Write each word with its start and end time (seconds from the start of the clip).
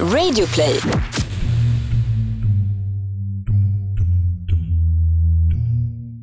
Radioplay. 0.00 0.80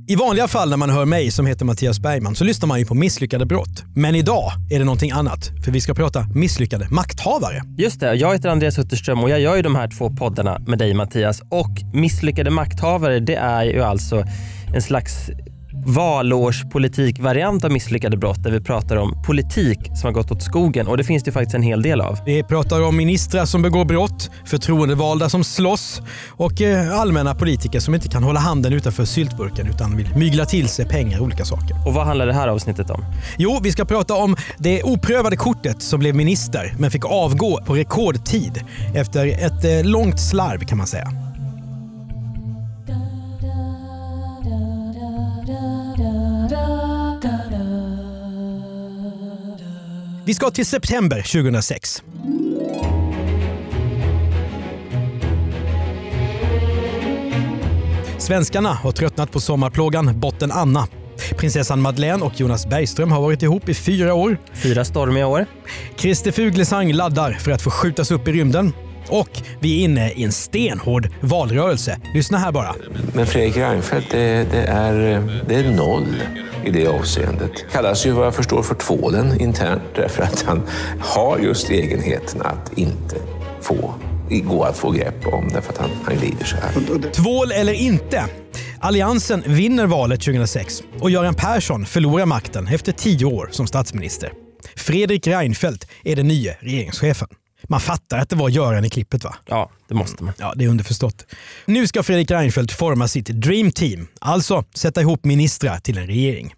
I 0.08 0.16
vanliga 0.16 0.48
fall 0.48 0.70
när 0.70 0.78
man 0.78 0.90
hör 0.90 1.06
mig 1.06 1.32
som 1.32 1.46
heter 1.46 1.66
Mattias 1.66 2.00
Bergman 2.00 2.36
så 2.36 2.44
lyssnar 2.44 2.68
man 2.68 2.80
ju 2.80 2.86
på 2.86 2.94
misslyckade 2.94 3.46
brott. 3.46 3.84
Men 3.96 4.16
idag 4.16 4.52
är 4.72 4.80
det 4.80 4.86
någonting 4.86 5.12
annat, 5.12 5.52
för 5.66 5.72
vi 5.72 5.82
ska 5.82 5.94
prata 5.94 6.28
misslyckade 6.36 6.88
makthavare. 6.90 7.62
Just 7.78 8.00
det, 8.00 8.14
jag 8.14 8.34
heter 8.34 8.50
Andreas 8.50 8.80
Utterström 8.80 9.24
och 9.24 9.30
jag 9.30 9.40
gör 9.40 9.56
ju 9.56 9.62
de 9.62 9.76
här 9.76 9.88
två 9.98 10.10
poddarna 10.10 10.60
med 10.68 10.80
dig 10.80 10.94
Mattias. 10.94 11.42
Och 11.50 11.72
misslyckade 11.94 12.50
makthavare 12.50 13.20
det 13.20 13.36
är 13.36 13.64
ju 13.64 13.82
alltså 13.82 14.24
en 14.76 14.82
slags 14.82 15.30
valårspolitikvariant 15.86 17.64
av 17.64 17.72
misslyckade 17.72 18.18
brott 18.18 18.44
där 18.44 18.52
vi 18.52 18.62
pratar 18.62 18.96
om 18.96 19.24
politik 19.26 19.80
som 19.86 20.08
har 20.08 20.12
gått 20.12 20.32
åt 20.32 20.44
skogen 20.44 20.88
och 20.88 20.98
det 20.98 21.04
finns 21.04 21.24
det 21.24 21.32
faktiskt 21.32 21.56
en 21.56 21.62
hel 21.62 21.82
del 21.82 22.02
av. 22.02 22.20
Vi 22.26 22.44
pratar 22.44 22.82
om 22.82 22.98
ministrar 22.98 23.46
som 23.46 23.62
begår 23.62 23.86
brott, 23.86 24.30
förtroendevalda 24.46 25.30
som 25.30 25.44
slåss 25.44 26.02
och 26.30 26.62
eh, 26.62 27.00
allmänna 27.00 27.36
politiker 27.36 27.80
som 27.80 27.96
inte 27.96 28.08
kan 28.08 28.24
hålla 28.24 28.40
handen 28.40 28.74
utanför 28.74 29.06
syltburken 29.06 29.68
utan 29.68 29.98
vill 29.98 30.16
mygla 30.16 30.46
till 30.46 30.70
sig 30.70 30.86
pengar 30.86 31.20
och 31.20 31.26
olika 31.26 31.46
saker. 31.46 31.88
Och 31.88 31.94
vad 31.94 32.06
handlar 32.06 32.28
det 32.28 32.34
här 32.34 32.48
avsnittet 32.48 32.90
om? 32.90 33.06
Jo, 33.38 33.60
vi 33.64 33.72
ska 33.72 33.86
prata 33.86 34.14
om 34.14 34.36
det 34.58 34.84
oprövade 34.84 35.38
kortet 35.38 35.82
som 35.82 36.00
blev 36.00 36.16
minister 36.16 36.76
men 36.80 36.92
fick 36.92 37.06
avgå 37.06 37.62
på 37.66 37.74
rekordtid 37.74 38.64
efter 38.96 39.28
ett 39.28 39.66
eh, 39.66 39.92
långt 39.92 40.20
slarv 40.20 40.60
kan 40.60 40.78
man 40.78 40.88
säga. 40.88 41.31
Vi 50.26 50.34
ska 50.34 50.50
till 50.50 50.66
september 50.66 51.22
2006. 51.22 52.04
Svenskarna 58.18 58.70
har 58.70 58.92
tröttnat 58.92 59.32
på 59.32 59.40
sommarplågan 59.40 60.20
Botten 60.20 60.52
Anna. 60.52 60.88
Prinsessan 61.38 61.82
Madeleine 61.82 62.26
och 62.26 62.40
Jonas 62.40 62.66
Bergström 62.66 63.12
har 63.12 63.22
varit 63.22 63.44
ihop 63.44 63.70
i 63.70 63.74
fyra 63.74 64.14
år. 64.14 64.38
Fyra 64.54 64.86
stormiga 64.86 65.28
år. 65.28 65.46
Christer 65.98 66.32
Fuglesang 66.32 66.94
laddar 66.94 67.32
för 67.32 67.52
att 67.52 67.62
få 67.62 67.70
skjutas 67.70 68.12
upp 68.12 68.28
i 68.28 68.32
rymden. 68.32 68.74
Och 69.10 69.30
vi 69.60 69.80
är 69.80 69.84
inne 69.84 70.12
i 70.12 70.24
en 70.24 70.32
stenhård 70.32 71.10
valrörelse. 71.22 72.00
Lyssna 72.14 72.38
här 72.38 72.52
bara. 72.52 72.76
Men 73.14 73.28
Fredrik 73.28 73.58
Reinfeldt, 73.58 74.12
det, 74.12 74.52
det, 74.52 74.64
är, 74.64 74.94
det 75.48 75.56
är 75.56 75.72
noll 75.72 76.16
i 76.66 76.72
det 76.72 76.88
avseendet. 76.88 77.52
Kallas 77.72 78.06
ju 78.06 78.12
vad 78.12 78.26
jag 78.26 78.36
förstår 78.36 78.64
för 78.64 78.76
tvålen 78.76 79.42
internt 79.42 79.84
därför 79.96 80.24
att 80.24 80.42
han 80.42 80.62
har 81.00 81.40
just 81.40 81.70
egenheten 81.70 82.42
att 82.42 82.78
inte 82.78 83.16
få 83.62 83.94
gå 84.40 84.64
att 84.64 84.78
få 84.78 84.92
grepp 84.92 85.28
om 85.28 85.50
därför 85.54 85.74
att 85.74 85.78
han, 85.78 85.90
han 86.04 86.16
glider 86.16 86.46
så 86.46 86.56
här. 86.56 87.12
Tvål 87.12 87.52
eller 87.52 87.74
inte. 87.74 88.26
Alliansen 88.80 89.44
vinner 89.46 89.86
valet 89.86 90.22
2006 90.22 90.84
och 91.00 91.12
Göran 91.12 91.36
Persson 91.36 91.86
förlorar 91.86 92.26
makten 92.26 92.68
efter 92.68 92.92
tio 92.92 93.26
år 93.26 93.50
som 93.52 93.68
statsminister. 93.68 94.32
Fredrik 94.76 95.28
Reinfeldt 95.28 95.88
är 96.04 96.16
den 96.16 96.28
nya 96.28 96.54
regeringschefen. 96.60 97.28
Man 97.64 97.80
fattar 97.80 98.18
att 98.18 98.30
det 98.30 98.36
var 98.36 98.50
Göran 98.50 98.86
i 98.86 98.90
klippet 98.90 99.24
va? 99.24 99.36
Ja, 99.46 99.72
det 99.88 99.96
måste 99.96 100.24
man. 100.24 100.34
Ja, 100.38 100.54
det 100.56 100.66
är 100.66 100.70
underförstått. 100.70 101.26
Nu 101.66 101.88
ska 101.88 102.04
Fredrik 102.04 102.32
Reinfeldt 102.32 102.72
forma 102.72 103.08
sitt 103.08 103.28
dream 103.28 103.72
team, 103.72 104.08
alltså 104.20 104.64
sätta 104.74 105.02
ihop 105.02 105.26
ministrar 105.26 105.80
till 105.80 105.98
en 105.98 106.08
regering. 106.08 106.54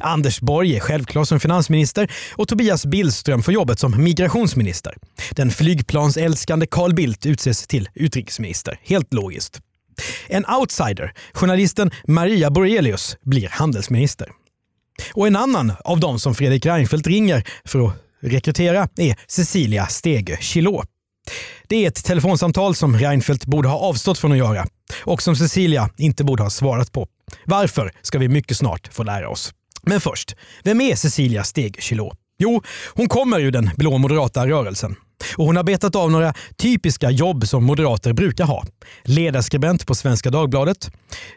Anders 0.00 0.40
Borg 0.40 0.76
är 0.76 0.80
självklar 0.80 1.24
som 1.24 1.40
finansminister 1.40 2.12
och 2.32 2.48
Tobias 2.48 2.86
Billström 2.86 3.42
får 3.42 3.54
jobbet 3.54 3.78
som 3.78 4.04
migrationsminister. 4.04 4.94
Den 5.30 5.50
flygplansälskande 5.50 6.66
Carl 6.66 6.94
Bildt 6.94 7.26
utses 7.26 7.66
till 7.66 7.88
utrikesminister. 7.94 8.80
Helt 8.82 9.14
logiskt. 9.14 9.60
En 10.26 10.44
outsider, 10.46 11.12
journalisten 11.32 11.90
Maria 12.06 12.50
Borelius, 12.50 13.16
blir 13.22 13.48
handelsminister. 13.48 14.28
Och 15.14 15.26
en 15.26 15.36
annan 15.36 15.72
av 15.84 16.00
de 16.00 16.18
som 16.18 16.34
Fredrik 16.34 16.66
Reinfeldt 16.66 17.06
ringer 17.06 17.44
för 17.64 17.86
att 17.86 17.94
rekrytera 18.20 18.88
är 18.96 19.16
Cecilia 19.26 19.86
Stege 19.86 20.38
Chilot. 20.40 20.86
Det 21.68 21.84
är 21.84 21.88
ett 21.88 22.04
telefonsamtal 22.04 22.74
som 22.74 22.98
Reinfeldt 22.98 23.44
borde 23.44 23.68
ha 23.68 23.78
avstått 23.78 24.18
från 24.18 24.32
att 24.32 24.38
göra 24.38 24.66
och 24.98 25.22
som 25.22 25.36
Cecilia 25.36 25.90
inte 25.96 26.24
borde 26.24 26.42
ha 26.42 26.50
svarat 26.50 26.92
på. 26.92 27.06
Varför 27.44 27.92
ska 28.02 28.18
vi 28.18 28.28
mycket 28.28 28.56
snart 28.56 28.88
få 28.92 29.02
lära 29.02 29.28
oss. 29.28 29.52
Men 29.82 30.00
först, 30.00 30.36
vem 30.62 30.80
är 30.80 30.94
Cecilia 30.94 31.44
Stege 31.44 31.80
Chilot? 31.80 32.16
Jo, 32.38 32.62
hon 32.94 33.08
kommer 33.08 33.40
ur 33.40 33.50
den 33.50 33.70
blå 33.76 33.98
moderata 33.98 34.46
rörelsen. 34.48 34.96
Och 35.36 35.46
hon 35.46 35.56
har 35.56 35.64
betat 35.64 35.96
av 35.96 36.10
några 36.10 36.34
typiska 36.56 37.10
jobb 37.10 37.46
som 37.46 37.64
moderater 37.64 38.12
brukar 38.12 38.44
ha. 38.44 38.64
Ledarskribent 39.04 39.86
på 39.86 39.94
Svenska 39.94 40.30
Dagbladet, 40.30 40.90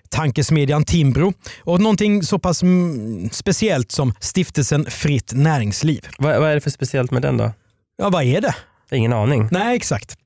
tankesmedjan 0.09 0.85
Timbro 0.85 1.33
och 1.63 1.81
någonting 1.81 2.23
så 2.23 2.39
pass 2.39 2.63
mm, 2.63 3.29
speciellt 3.29 3.91
som 3.91 4.13
stiftelsen 4.19 4.85
Fritt 4.85 5.33
Näringsliv. 5.33 6.07
Vad, 6.17 6.39
vad 6.39 6.49
är 6.49 6.55
det 6.55 6.61
för 6.61 6.69
speciellt 6.69 7.11
med 7.11 7.21
den 7.21 7.37
då? 7.37 7.51
Ja, 7.97 8.09
vad 8.09 8.23
är 8.23 8.41
det? 8.41 8.55
Ingen 8.91 9.13
aning. 9.13 9.47
Nej, 9.51 9.75
exakt. 9.75 10.17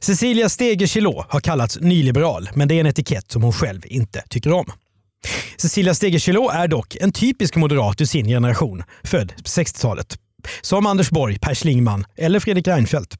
Cecilia 0.00 0.48
Stege 0.48 0.88
har 1.28 1.40
kallats 1.40 1.80
nyliberal, 1.80 2.50
men 2.54 2.68
det 2.68 2.74
är 2.74 2.80
en 2.80 2.86
etikett 2.86 3.30
som 3.30 3.42
hon 3.42 3.52
själv 3.52 3.80
inte 3.84 4.22
tycker 4.28 4.52
om. 4.52 4.72
Cecilia 5.56 5.94
Stege 5.94 6.30
är 6.52 6.68
dock 6.68 6.96
en 7.00 7.12
typisk 7.12 7.56
moderat 7.56 8.00
ur 8.00 8.04
sin 8.04 8.26
generation, 8.26 8.82
född 9.04 9.32
på 9.36 9.42
60-talet. 9.42 10.18
Som 10.60 10.86
Anders 10.86 11.10
Borg, 11.10 11.38
Per 11.38 11.54
Schlingmann 11.54 12.04
eller 12.16 12.40
Fredrik 12.40 12.68
Reinfeldt. 12.68 13.16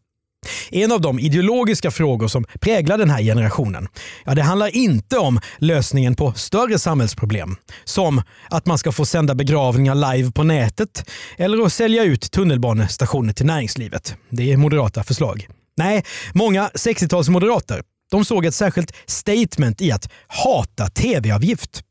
En 0.71 0.93
av 0.93 1.01
de 1.01 1.19
ideologiska 1.19 1.91
frågor 1.91 2.29
som 2.29 2.45
präglar 2.61 2.99
den 2.99 3.11
här 3.11 3.23
generationen, 3.23 3.89
ja, 4.25 4.35
det 4.35 4.43
handlar 4.43 4.77
inte 4.77 5.19
om 5.19 5.41
lösningen 5.59 6.15
på 6.15 6.33
större 6.33 6.79
samhällsproblem. 6.79 7.57
Som 7.85 8.23
att 8.51 8.67
man 8.67 8.79
ska 8.79 8.93
få 8.93 9.05
sända 9.05 9.35
begravningar 9.35 10.15
live 10.15 10.33
på 10.33 10.43
nätet 10.43 11.11
eller 11.37 11.65
att 11.67 11.73
sälja 11.73 12.05
ut 12.05 12.31
tunnelbanestationer 12.31 13.33
till 13.33 13.47
näringslivet. 13.47 14.17
Det 14.31 14.53
är 14.53 14.57
moderata 14.57 15.05
förslag. 15.05 15.49
Nej, 15.77 16.05
många 16.35 16.69
60-talsmoderater 16.69 17.83
de 18.11 18.25
såg 18.25 18.45
ett 18.45 18.55
särskilt 18.55 18.93
statement 19.07 19.81
i 19.81 19.93
att 19.93 20.09
hata 20.27 20.89
tv-avgift. 20.89 21.83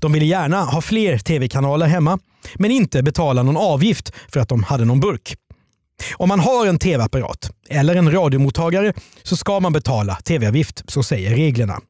De 0.00 0.12
ville 0.12 0.24
gärna 0.24 0.64
ha 0.64 0.80
fler 0.80 1.18
tv-kanaler 1.18 1.86
hemma, 1.86 2.18
men 2.54 2.70
inte 2.70 3.02
betala 3.02 3.42
någon 3.42 3.56
avgift 3.56 4.12
för 4.28 4.40
att 4.40 4.48
de 4.48 4.62
hade 4.62 4.84
någon 4.84 5.00
burk. 5.00 5.34
Om 6.16 6.28
man 6.28 6.40
har 6.40 6.66
en 6.66 6.78
tv-apparat 6.78 7.50
eller 7.68 7.94
en 7.96 8.12
radiomottagare 8.12 8.92
så 9.22 9.36
ska 9.36 9.60
man 9.60 9.72
betala 9.72 10.14
tv-avgift, 10.14 10.82
så 10.90 11.02
säger 11.02 11.36
reglerna. 11.36 11.80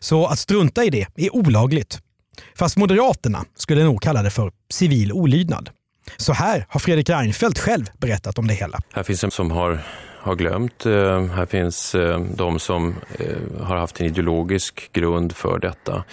Så 0.00 0.26
att 0.26 0.38
strunta 0.38 0.84
i 0.84 0.90
det 0.90 1.06
är 1.16 1.36
olagligt. 1.36 1.98
Fast 2.54 2.76
Moderaterna 2.76 3.44
skulle 3.56 3.84
nog 3.84 4.02
kalla 4.02 4.22
det 4.22 4.30
för 4.30 4.52
civil 4.70 5.12
olydnad. 5.12 5.70
Så 6.16 6.32
här 6.32 6.66
har 6.68 6.80
Fredrik 6.80 7.10
Reinfeldt 7.10 7.58
själv 7.58 7.90
berättat 7.98 8.38
om 8.38 8.46
det 8.46 8.54
hela. 8.54 8.80
Här 8.92 9.02
finns 9.02 9.24
en 9.24 9.30
som 9.30 9.50
har, 9.50 9.78
har 10.20 10.34
glömt. 10.34 10.86
Eh, 10.86 11.26
här 11.26 11.46
finns 11.46 11.94
eh, 11.94 12.20
de 12.20 12.58
som 12.58 12.96
eh, 13.18 13.64
har 13.66 13.76
haft 13.76 14.00
en 14.00 14.06
ideologisk 14.06 14.90
grund 14.92 15.36
för 15.36 15.58
detta. 15.58 16.04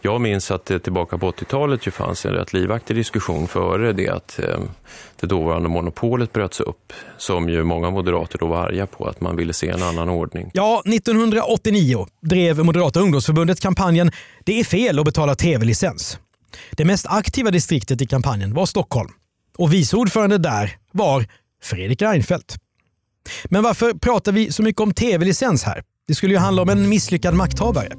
Jag 0.00 0.20
minns 0.20 0.50
att 0.50 0.64
det 0.64 0.78
tillbaka 0.78 1.18
på 1.18 1.30
80-talet 1.30 1.86
ju 1.86 1.90
fanns 1.90 2.26
en 2.26 2.32
rätt 2.32 2.52
livaktig 2.52 2.96
diskussion 2.96 3.48
före 3.48 3.92
det 3.92 4.08
att 4.08 4.38
eh, 4.38 4.60
det 5.20 5.26
dåvarande 5.26 5.68
monopolet 5.68 6.32
bröts 6.32 6.60
upp, 6.60 6.92
som 7.16 7.48
ju 7.48 7.64
många 7.64 7.90
moderater 7.90 8.38
då 8.38 8.46
var 8.46 8.56
arga 8.56 8.86
på, 8.86 9.06
att 9.06 9.20
man 9.20 9.36
ville 9.36 9.52
se 9.52 9.68
en 9.68 9.82
annan 9.82 10.08
ordning. 10.08 10.50
Ja, 10.54 10.82
1989 10.86 12.06
drev 12.22 12.64
Moderata 12.64 13.00
ungdomsförbundet 13.00 13.60
kampanjen 13.60 14.10
“Det 14.44 14.60
är 14.60 14.64
fel 14.64 14.98
att 14.98 15.04
betala 15.04 15.34
tv-licens”. 15.34 16.18
Det 16.70 16.84
mest 16.84 17.06
aktiva 17.06 17.50
distriktet 17.50 18.02
i 18.02 18.06
kampanjen 18.06 18.54
var 18.54 18.66
Stockholm 18.66 19.10
och 19.58 19.72
vice 19.72 19.96
ordförande 19.96 20.38
där 20.38 20.76
var 20.92 21.26
Fredrik 21.62 22.02
Reinfeldt. 22.02 22.56
Men 23.44 23.62
varför 23.62 23.92
pratar 23.92 24.32
vi 24.32 24.52
så 24.52 24.62
mycket 24.62 24.80
om 24.80 24.92
tv-licens 24.92 25.62
här? 25.62 25.82
Det 26.06 26.14
skulle 26.14 26.32
ju 26.32 26.38
handla 26.38 26.62
om 26.62 26.68
en 26.68 26.88
misslyckad 26.88 27.34
makthavare. 27.34 27.92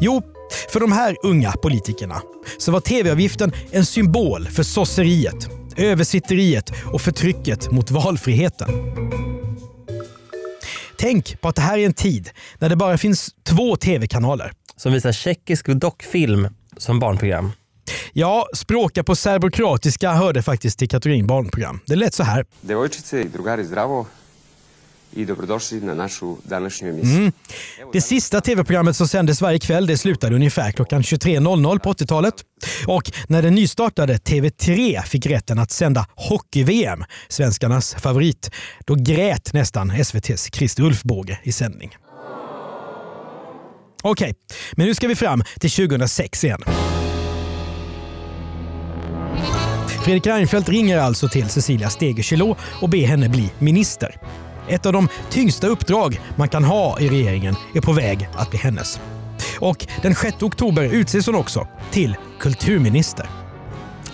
Jo, 0.00 0.22
för 0.72 0.80
de 0.80 0.92
här 0.92 1.16
unga 1.22 1.52
politikerna 1.52 2.22
så 2.58 2.72
var 2.72 2.80
tv-avgiften 2.80 3.52
en 3.70 3.86
symbol 3.86 4.46
för 4.46 4.62
sosseriet, 4.62 5.48
översitteriet 5.76 6.70
och 6.92 7.00
förtrycket 7.00 7.70
mot 7.70 7.90
valfriheten. 7.90 8.68
Tänk 10.98 11.40
på 11.40 11.48
att 11.48 11.56
det 11.56 11.62
här 11.62 11.78
är 11.78 11.86
en 11.86 11.94
tid 11.94 12.30
när 12.58 12.68
det 12.68 12.76
bara 12.76 12.98
finns 12.98 13.30
två 13.48 13.76
tv-kanaler. 13.76 14.52
Som 14.76 14.92
visar 14.92 15.12
tjeckisk 15.12 15.66
dockfilm 15.66 16.48
som 16.76 17.00
barnprogram. 17.00 17.52
Ja, 18.12 18.48
språka 18.54 19.04
på 19.04 19.16
serbokroatiska 19.16 20.12
hörde 20.12 20.42
faktiskt 20.42 20.78
till 20.78 20.88
kategorin 20.88 21.26
barnprogram. 21.26 21.80
Det 21.86 21.96
lät 21.96 22.14
så 22.14 22.22
här. 22.22 22.44
Devojčice 22.60 23.20
i 23.20 23.28
drugari 23.28 23.64
zdravo 23.64 24.06
i 25.16 25.24
dobrodošli 25.24 25.80
na 25.80 25.94
našu 25.94 26.36
današnju 26.44 26.90
emisiju. 26.90 27.32
Det 27.92 28.00
sista 28.00 28.40
tv-programmet 28.40 28.96
som 28.96 29.08
sändes 29.08 29.40
varje 29.40 29.58
kväll 29.58 29.86
det 29.86 29.98
slutade 29.98 30.34
ungefär 30.34 30.72
klockan 30.72 31.02
23.00 31.02 31.78
på 31.78 31.92
80-talet. 31.92 32.34
Och 32.86 33.12
när 33.28 33.42
den 33.42 33.54
nystartade 33.54 34.16
TV3 34.16 35.02
fick 35.02 35.26
rätten 35.26 35.58
att 35.58 35.70
sända 35.70 36.06
hockey-VM, 36.14 37.04
svenskarnas 37.28 37.94
favorit, 37.94 38.50
då 38.86 38.94
grät 38.94 39.52
nästan 39.52 39.90
SVTs 39.90 40.48
Christer 40.52 40.82
Ulfbåge 40.82 41.40
i 41.42 41.52
sändning. 41.52 41.96
Okej, 44.02 44.34
men 44.72 44.86
nu 44.86 44.94
ska 44.94 45.08
vi 45.08 45.14
fram 45.14 45.44
till 45.60 45.70
2006 45.70 46.44
igen. 46.44 46.62
Fredrik 50.04 50.26
Reinfeldt 50.26 50.68
ringer 50.68 50.98
alltså 50.98 51.28
till 51.28 51.48
Cecilia 51.48 51.90
Stegö 51.90 52.54
och 52.82 52.88
ber 52.88 53.06
henne 53.06 53.28
bli 53.28 53.50
minister. 53.58 54.16
Ett 54.68 54.86
av 54.86 54.92
de 54.92 55.08
tyngsta 55.30 55.66
uppdrag 55.66 56.20
man 56.36 56.48
kan 56.48 56.64
ha 56.64 57.00
i 57.00 57.08
regeringen 57.08 57.54
är 57.74 57.80
på 57.80 57.92
väg 57.92 58.28
att 58.34 58.50
bli 58.50 58.58
hennes. 58.58 59.00
Och 59.60 59.86
den 60.02 60.14
6 60.14 60.42
oktober 60.42 60.84
utses 60.84 61.26
hon 61.26 61.34
också 61.34 61.66
till 61.90 62.16
kulturminister. 62.40 63.26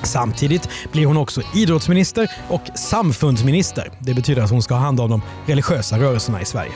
Samtidigt 0.02 0.68
blir 0.92 1.06
hon 1.06 1.16
också 1.16 1.42
idrottsminister 1.54 2.30
och 2.48 2.62
samfundsminister. 2.74 3.90
Det 3.98 4.14
betyder 4.14 4.42
att 4.42 4.50
hon 4.50 4.62
ska 4.62 4.74
ha 4.74 4.80
hand 4.80 5.00
om 5.00 5.10
de 5.10 5.22
religiösa 5.46 5.98
rörelserna 5.98 6.40
i 6.40 6.44
Sverige. 6.44 6.72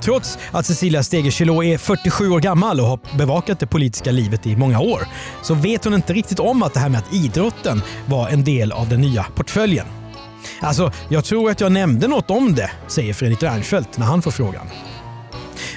Trots 0.00 0.38
att 0.50 0.66
Cecilia 0.66 1.02
Stegö 1.02 1.28
är 1.28 1.78
47 1.78 2.30
år 2.30 2.40
gammal 2.40 2.80
och 2.80 2.86
har 2.86 2.98
bevakat 3.18 3.60
det 3.60 3.66
politiska 3.66 4.10
livet 4.10 4.46
i 4.46 4.56
många 4.56 4.80
år 4.80 5.00
så 5.42 5.54
vet 5.54 5.84
hon 5.84 5.94
inte 5.94 6.12
riktigt 6.12 6.40
om 6.40 6.62
att 6.62 6.74
det 6.74 6.80
här 6.80 6.88
med 6.88 6.98
att 6.98 7.14
idrotten 7.14 7.82
var 8.06 8.28
en 8.28 8.44
del 8.44 8.72
av 8.72 8.88
den 8.88 9.00
nya 9.00 9.26
portföljen. 9.34 9.86
Alltså, 10.60 10.92
jag 11.08 11.24
tror 11.24 11.50
att 11.50 11.60
jag 11.60 11.72
nämnde 11.72 12.08
något 12.08 12.30
om 12.30 12.54
det, 12.54 12.70
säger 12.88 13.14
Fredrik 13.14 13.42
Reinfeldt 13.42 13.98
när 13.98 14.06
han 14.06 14.22
får 14.22 14.30
frågan. 14.30 14.66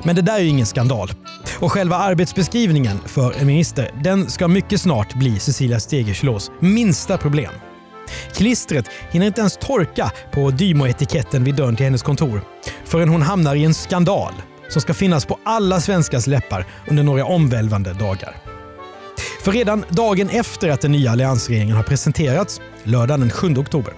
Men 0.04 0.16
det 0.16 0.22
där 0.22 0.36
är 0.36 0.40
ju 0.40 0.48
ingen 0.48 0.66
skandal. 0.66 1.12
Och 1.60 1.72
själva 1.72 1.96
arbetsbeskrivningen 1.96 3.00
för 3.06 3.34
en 3.40 3.48
minister, 3.48 3.92
den 4.04 4.30
ska 4.30 4.48
mycket 4.48 4.82
snart 4.82 5.14
bli 5.14 5.40
Cecilia 5.40 5.80
Stegö 5.80 6.40
minsta 6.60 7.18
problem. 7.18 7.54
Klistret 8.34 8.86
hinner 9.12 9.28
inte 9.28 9.42
ens 9.42 9.58
torka 9.58 10.12
på 10.32 10.50
Dymo-etiketten 10.50 11.44
vid 11.44 11.56
dörren 11.56 11.76
till 11.76 11.86
hennes 11.86 12.04
kontor 12.04 12.42
förrän 12.86 13.10
hon 13.10 13.22
hamnar 13.22 13.56
i 13.56 13.64
en 13.64 13.74
skandal 13.74 14.34
som 14.70 14.82
ska 14.82 14.94
finnas 14.94 15.26
på 15.26 15.40
alla 15.46 15.82
svenskars 15.82 16.28
läppar 16.28 16.66
under 16.88 17.04
några 17.04 17.26
omvälvande 17.26 17.94
dagar. 17.94 18.53
För 19.44 19.52
redan 19.52 19.86
dagen 19.90 20.30
efter 20.30 20.70
att 20.70 20.82
den 20.82 20.92
nya 20.92 21.12
alliansregeringen 21.12 21.76
har 21.76 21.84
presenterats, 21.84 22.62
lördagen 22.84 23.20
den 23.20 23.30
7 23.30 23.58
oktober, 23.58 23.94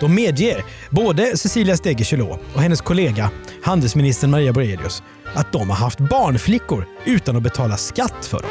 då 0.00 0.08
medger 0.08 0.64
både 0.90 1.36
Cecilia 1.36 1.76
Stegö 1.76 2.22
och 2.54 2.62
hennes 2.62 2.80
kollega 2.80 3.30
handelsministern 3.62 4.30
Maria 4.30 4.52
Borelius 4.52 5.02
att 5.34 5.52
de 5.52 5.70
har 5.70 5.76
haft 5.76 5.98
barnflickor 5.98 6.84
utan 7.04 7.36
att 7.36 7.42
betala 7.42 7.76
skatt 7.76 8.26
för 8.26 8.38
dem. 8.38 8.50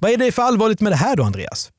Vad 0.00 0.10
är 0.10 0.16
det 0.16 0.32
för 0.32 0.42
allvarligt 0.42 0.80
med 0.80 0.92
det 0.92 0.96
här 0.96 1.16
då, 1.16 1.22
Andreas? 1.22 1.70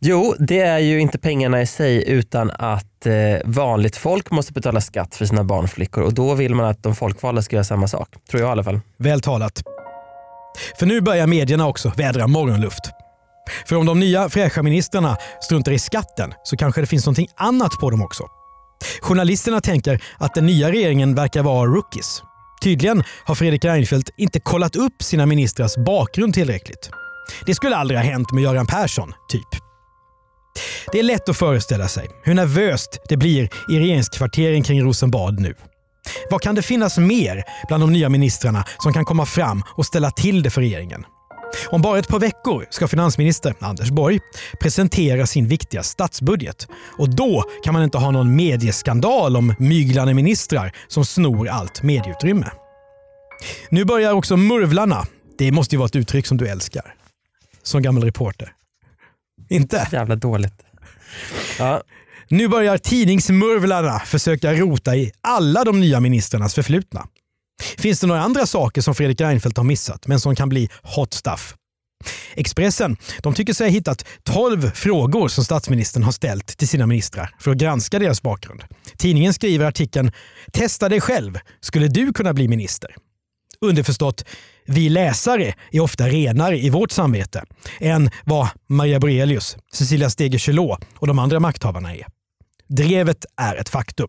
Jo, 0.00 0.34
det 0.38 0.60
är 0.60 0.78
ju 0.78 1.00
inte 1.00 1.18
pengarna 1.18 1.62
i 1.62 1.66
sig 1.66 2.08
utan 2.10 2.50
att 2.50 3.06
eh, 3.06 3.12
vanligt 3.44 3.96
folk 3.96 4.30
måste 4.30 4.52
betala 4.52 4.80
skatt 4.80 5.14
för 5.14 5.24
sina 5.24 5.44
barnflickor 5.44 6.02
och 6.02 6.14
då 6.14 6.34
vill 6.34 6.54
man 6.54 6.66
att 6.66 6.82
de 6.82 6.94
folkvalda 6.94 7.42
ska 7.42 7.56
göra 7.56 7.64
samma 7.64 7.88
sak. 7.88 8.08
Tror 8.30 8.40
jag 8.42 8.48
i 8.48 8.52
alla 8.52 8.64
fall. 8.64 8.80
Väl 8.98 9.20
talat. 9.20 9.62
För 10.78 10.86
nu 10.86 11.00
börjar 11.00 11.26
medierna 11.26 11.66
också 11.66 11.92
vädra 11.96 12.26
morgonluft. 12.26 12.90
För 13.66 13.76
om 13.76 13.86
de 13.86 14.00
nya 14.00 14.28
fräscha 14.28 14.62
ministrarna 14.62 15.16
struntar 15.42 15.72
i 15.72 15.78
skatten 15.78 16.34
så 16.44 16.56
kanske 16.56 16.80
det 16.80 16.86
finns 16.86 17.06
någonting 17.06 17.28
annat 17.36 17.72
på 17.80 17.90
dem 17.90 18.02
också. 18.02 18.24
Journalisterna 19.00 19.60
tänker 19.60 20.02
att 20.18 20.34
den 20.34 20.46
nya 20.46 20.70
regeringen 20.70 21.14
verkar 21.14 21.42
vara 21.42 21.66
rookies. 21.66 22.22
Tydligen 22.62 23.04
har 23.24 23.34
Fredrik 23.34 23.64
Reinfeldt 23.64 24.10
inte 24.16 24.40
kollat 24.40 24.76
upp 24.76 25.02
sina 25.02 25.26
ministrars 25.26 25.76
bakgrund 25.76 26.34
tillräckligt. 26.34 26.90
Det 27.46 27.54
skulle 27.54 27.76
aldrig 27.76 28.00
ha 28.00 28.04
hänt 28.04 28.32
med 28.32 28.42
Göran 28.42 28.66
Persson, 28.66 29.12
typ. 29.28 29.48
Det 30.92 30.98
är 30.98 31.02
lätt 31.02 31.28
att 31.28 31.36
föreställa 31.36 31.88
sig 31.88 32.10
hur 32.24 32.34
nervöst 32.34 33.00
det 33.08 33.16
blir 33.16 33.48
i 33.68 33.78
regeringskvarteren 33.78 34.62
kring 34.62 34.82
Rosenbad 34.82 35.40
nu. 35.40 35.54
Vad 36.30 36.40
kan 36.42 36.54
det 36.54 36.62
finnas 36.62 36.98
mer 36.98 37.44
bland 37.68 37.82
de 37.82 37.92
nya 37.92 38.08
ministrarna 38.08 38.64
som 38.78 38.92
kan 38.92 39.04
komma 39.04 39.26
fram 39.26 39.62
och 39.68 39.86
ställa 39.86 40.10
till 40.10 40.42
det 40.42 40.50
för 40.50 40.60
regeringen? 40.60 41.04
Om 41.70 41.82
bara 41.82 41.98
ett 41.98 42.08
par 42.08 42.20
veckor 42.20 42.66
ska 42.70 42.88
finansminister 42.88 43.54
Anders 43.60 43.90
Borg 43.90 44.20
presentera 44.60 45.26
sin 45.26 45.48
viktiga 45.48 45.82
statsbudget. 45.82 46.68
Och 46.98 47.14
då 47.14 47.44
kan 47.64 47.74
man 47.74 47.82
inte 47.82 47.98
ha 47.98 48.10
någon 48.10 48.36
medieskandal 48.36 49.36
om 49.36 49.54
myglande 49.58 50.14
ministrar 50.14 50.72
som 50.88 51.04
snor 51.04 51.48
allt 51.48 51.82
medieutrymme. 51.82 52.50
Nu 53.70 53.84
börjar 53.84 54.12
också 54.12 54.36
murvlarna. 54.36 55.06
Det 55.38 55.52
måste 55.52 55.74
ju 55.74 55.78
vara 55.78 55.86
ett 55.86 55.96
uttryck 55.96 56.26
som 56.26 56.36
du 56.36 56.48
älskar. 56.48 56.94
Som 57.62 57.82
gammal 57.82 58.04
reporter. 58.04 58.52
Inte? 59.48 59.88
Jävla 59.92 60.16
dåligt. 60.16 60.54
Ja. 61.58 61.82
Nu 62.30 62.48
börjar 62.48 62.78
tidningsmurvlarna 62.78 63.98
försöka 63.98 64.54
rota 64.54 64.96
i 64.96 65.12
alla 65.20 65.64
de 65.64 65.80
nya 65.80 66.00
ministrarnas 66.00 66.54
förflutna. 66.54 67.06
Finns 67.78 68.00
det 68.00 68.06
några 68.06 68.22
andra 68.22 68.46
saker 68.46 68.80
som 68.80 68.94
Fredrik 68.94 69.20
Reinfeldt 69.20 69.56
har 69.56 69.64
missat 69.64 70.06
men 70.06 70.20
som 70.20 70.36
kan 70.36 70.48
bli 70.48 70.68
hot 70.82 71.14
stuff? 71.14 71.54
Expressen 72.34 72.96
de 73.22 73.34
tycker 73.34 73.52
sig 73.52 73.66
ha 73.66 73.72
hittat 73.72 74.04
12 74.22 74.70
frågor 74.70 75.28
som 75.28 75.44
statsministern 75.44 76.02
har 76.02 76.12
ställt 76.12 76.46
till 76.46 76.68
sina 76.68 76.86
ministrar 76.86 77.34
för 77.38 77.50
att 77.50 77.56
granska 77.56 77.98
deras 77.98 78.22
bakgrund. 78.22 78.64
Tidningen 78.96 79.34
skriver 79.34 79.66
artikeln 79.66 80.12
“Testa 80.52 80.88
dig 80.88 81.00
själv, 81.00 81.38
skulle 81.60 81.88
du 81.88 82.12
kunna 82.12 82.34
bli 82.34 82.48
minister?” 82.48 82.94
Underförstått, 83.60 84.24
vi 84.66 84.88
läsare 84.88 85.54
är 85.70 85.80
ofta 85.80 86.08
renare 86.08 86.58
i 86.58 86.70
vårt 86.70 86.90
samvete 86.90 87.44
än 87.80 88.10
vad 88.24 88.48
Maria 88.68 89.00
Borelius, 89.00 89.56
Cecilia 89.72 90.10
Stegö 90.10 90.38
och 90.98 91.06
de 91.06 91.18
andra 91.18 91.40
makthavarna 91.40 91.94
är. 91.94 92.17
Drevet 92.68 93.24
är 93.36 93.56
ett 93.56 93.68
faktum. 93.68 94.08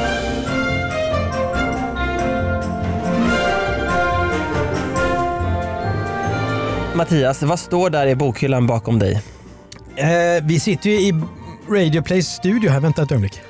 Mattias, 6.95 7.43
vad 7.43 7.59
står 7.59 7.89
där 7.89 8.07
i 8.07 8.15
bokhyllan 8.15 8.67
bakom 8.67 8.99
dig? 8.99 9.21
Eh, 9.95 10.07
vi 10.43 10.59
sitter 10.59 10.89
ju 10.89 10.95
i 10.95 11.13
Radio 11.69 12.01
Plays 12.01 12.27
studio 12.27 12.69
här. 12.69 12.79
Vänta 12.79 13.03
ett 13.03 13.11
ögonblick. 13.11 13.41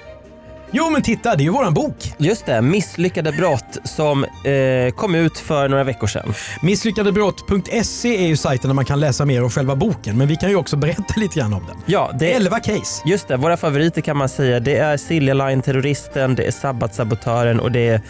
Jo 0.71 0.89
men 0.89 1.01
titta, 1.01 1.35
det 1.35 1.41
är 1.41 1.45
ju 1.45 1.51
våran 1.51 1.73
bok. 1.73 2.13
Just 2.17 2.45
det, 2.45 2.61
Misslyckade 2.61 3.31
brott 3.31 3.77
som 3.83 4.23
eh, 4.23 4.93
kom 4.95 5.15
ut 5.15 5.37
för 5.37 5.69
några 5.69 5.83
veckor 5.83 6.07
sedan. 6.07 6.33
Misslyckadebrott.se 6.61 8.23
är 8.23 8.27
ju 8.27 8.37
sajten 8.37 8.67
där 8.67 8.75
man 8.75 8.85
kan 8.85 8.99
läsa 8.99 9.25
mer 9.25 9.43
om 9.43 9.49
själva 9.49 9.75
boken, 9.75 10.17
men 10.17 10.27
vi 10.27 10.35
kan 10.35 10.49
ju 10.49 10.55
också 10.55 10.77
berätta 10.77 11.13
lite 11.17 11.39
grann 11.39 11.53
om 11.53 11.65
den. 11.67 11.77
Ja, 11.85 12.11
det, 12.19 12.31
11 12.33 12.59
case. 12.59 13.03
Just 13.05 13.27
det, 13.27 13.37
våra 13.37 13.57
favoriter 13.57 14.01
kan 14.01 14.17
man 14.17 14.29
säga. 14.29 14.59
Det 14.59 14.77
är 14.77 14.97
Silja 14.97 15.33
Line-terroristen, 15.33 16.35
det 16.35 16.43
är 16.47 16.51
Sabbatsabotören 16.51 17.59
och 17.59 17.71
det 17.71 17.87
är 17.87 18.01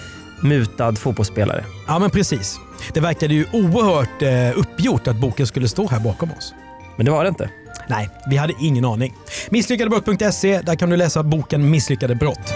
mutad 0.41 0.95
fotbollsspelare. 0.95 1.65
Ja 1.87 1.99
men 1.99 2.09
precis. 2.09 2.59
Det 2.93 2.99
verkade 2.99 3.33
ju 3.33 3.45
oerhört 3.51 4.21
eh, 4.21 4.59
uppgjort 4.59 5.07
att 5.07 5.15
boken 5.15 5.47
skulle 5.47 5.67
stå 5.67 5.87
här 5.87 5.99
bakom 5.99 6.31
oss. 6.31 6.53
Men 6.97 7.05
det 7.05 7.11
var 7.11 7.23
det 7.23 7.29
inte. 7.29 7.49
Nej, 7.89 8.09
vi 8.29 8.37
hade 8.37 8.53
ingen 8.59 8.85
aning. 8.85 9.13
Misslyckadebrott.se, 9.49 10.61
där 10.61 10.75
kan 10.75 10.89
du 10.89 10.97
läsa 10.97 11.23
boken 11.23 11.69
Misslyckade 11.69 12.15
brott. 12.15 12.53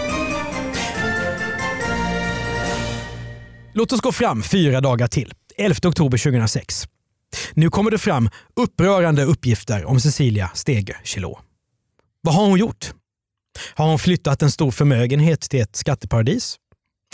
Låt 3.72 3.92
oss 3.92 4.00
gå 4.00 4.12
fram 4.12 4.42
fyra 4.42 4.80
dagar 4.80 5.08
till. 5.08 5.32
11 5.56 5.88
oktober 5.88 6.18
2006. 6.18 6.84
Nu 7.54 7.70
kommer 7.70 7.90
det 7.90 7.98
fram 7.98 8.30
upprörande 8.56 9.24
uppgifter 9.24 9.84
om 9.84 10.00
Cecilia 10.00 10.50
Stege 10.54 10.96
Chilot. 11.04 11.38
Vad 12.20 12.34
har 12.34 12.46
hon 12.46 12.58
gjort? 12.58 12.92
Har 13.74 13.86
hon 13.88 13.98
flyttat 13.98 14.42
en 14.42 14.50
stor 14.50 14.70
förmögenhet 14.70 15.40
till 15.40 15.60
ett 15.60 15.76
skatteparadis? 15.76 16.56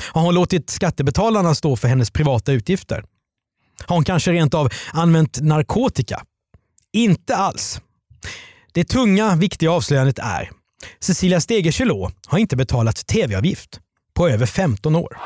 Har 0.01 0.23
hon 0.23 0.35
låtit 0.35 0.71
skattebetalarna 0.71 1.55
stå 1.55 1.77
för 1.77 1.89
hennes 1.89 2.11
privata 2.11 2.53
utgifter? 2.53 3.05
Har 3.87 3.97
hon 3.97 4.05
kanske 4.05 4.33
rent 4.33 4.55
av 4.55 4.69
använt 4.93 5.41
narkotika? 5.41 6.23
Inte 6.93 7.37
alls. 7.37 7.81
Det 8.73 8.85
tunga, 8.85 9.37
viktiga 9.37 9.71
avslöjandet 9.73 10.19
är 10.19 10.51
Cecilia 11.01 11.41
Stege 11.41 11.73
har 12.27 12.39
inte 12.39 12.57
betalat 12.57 13.07
tv-avgift. 13.07 13.81
på 14.15 14.29
över 14.29 14.47
15 14.47 14.97
år. 14.97 15.19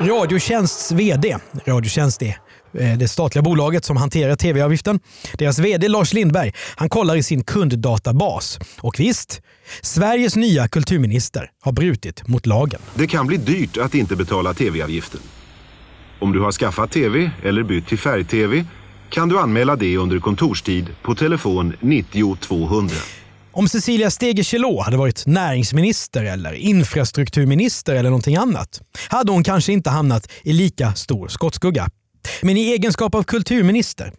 Radiotjänsts 0.00 0.92
VD, 0.92 1.36
Radiotjänst 1.66 2.22
är 2.22 2.38
det 2.72 3.08
statliga 3.08 3.42
bolaget 3.42 3.84
som 3.84 3.96
hanterar 3.96 4.36
tv-avgiften. 4.36 5.00
Deras 5.38 5.58
VD 5.58 5.88
Lars 5.88 6.12
Lindberg 6.12 6.52
han 6.76 6.88
kollar 6.88 7.16
i 7.16 7.22
sin 7.22 7.44
kunddatabas. 7.44 8.58
Och 8.80 9.00
visst, 9.00 9.40
Sveriges 9.82 10.36
nya 10.36 10.68
kulturminister 10.68 11.50
har 11.60 11.72
brutit 11.72 12.28
mot 12.28 12.46
lagen. 12.46 12.80
Det 12.94 13.06
kan 13.06 13.26
bli 13.26 13.36
dyrt 13.36 13.76
att 13.76 13.94
inte 13.94 14.16
betala 14.16 14.54
tv-avgiften. 14.54 15.20
Om 16.20 16.32
du 16.32 16.40
har 16.40 16.52
skaffat 16.52 16.90
tv 16.90 17.30
eller 17.42 17.62
bytt 17.62 17.86
till 17.86 17.98
färg-tv 17.98 18.64
kan 19.10 19.28
du 19.28 19.38
anmäla 19.38 19.76
det 19.76 19.96
under 19.96 20.18
kontorstid 20.18 20.86
på 21.02 21.14
telefon 21.14 21.72
90 21.80 22.36
200. 22.36 22.94
Om 23.52 23.68
Cecilia 23.68 24.10
Stegö 24.10 24.42
hade 24.84 24.96
varit 24.96 25.26
näringsminister 25.26 26.24
eller 26.24 26.52
infrastrukturminister 26.52 27.94
eller 27.94 28.10
någonting 28.10 28.36
annat 28.36 28.80
hade 29.08 29.32
hon 29.32 29.44
kanske 29.44 29.72
inte 29.72 29.90
hamnat 29.90 30.32
i 30.42 30.52
lika 30.52 30.94
stor 30.94 31.28
skottskugga. 31.28 31.88
Men 32.42 32.56
i 32.56 32.60
egenskap 32.60 33.14
av 33.14 33.22
kulturminister 33.22 34.12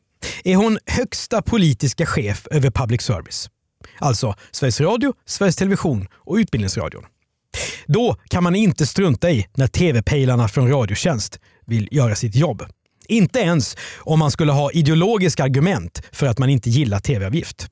är 0.43 0.55
hon 0.55 0.79
högsta 0.85 1.41
politiska 1.41 2.05
chef 2.05 2.47
över 2.51 2.71
public 2.71 3.01
service. 3.01 3.49
Alltså 3.99 4.35
Sveriges 4.51 4.81
Radio, 4.81 5.13
Sveriges 5.25 5.55
Television 5.55 6.07
och 6.13 6.35
Utbildningsradion. 6.35 7.03
Då 7.87 8.15
kan 8.27 8.43
man 8.43 8.55
inte 8.55 8.87
strunta 8.87 9.31
i 9.31 9.47
när 9.55 9.67
tv-pejlarna 9.67 10.47
från 10.47 10.69
Radiotjänst 10.69 11.39
vill 11.65 11.87
göra 11.91 12.15
sitt 12.15 12.35
jobb. 12.35 12.63
Inte 13.07 13.39
ens 13.39 13.77
om 13.97 14.19
man 14.19 14.31
skulle 14.31 14.51
ha 14.51 14.71
ideologiska 14.71 15.43
argument 15.43 16.01
för 16.11 16.27
att 16.27 16.39
man 16.39 16.49
inte 16.49 16.69
gillar 16.69 16.99
tv-avgift. 16.99 17.67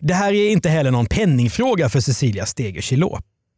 Det 0.00 0.14
här 0.14 0.32
är 0.32 0.50
inte 0.50 0.68
heller 0.68 0.90
någon 0.90 1.06
penningfråga 1.06 1.88
för 1.88 2.00
Cecilia 2.00 2.46
Steger 2.46 2.80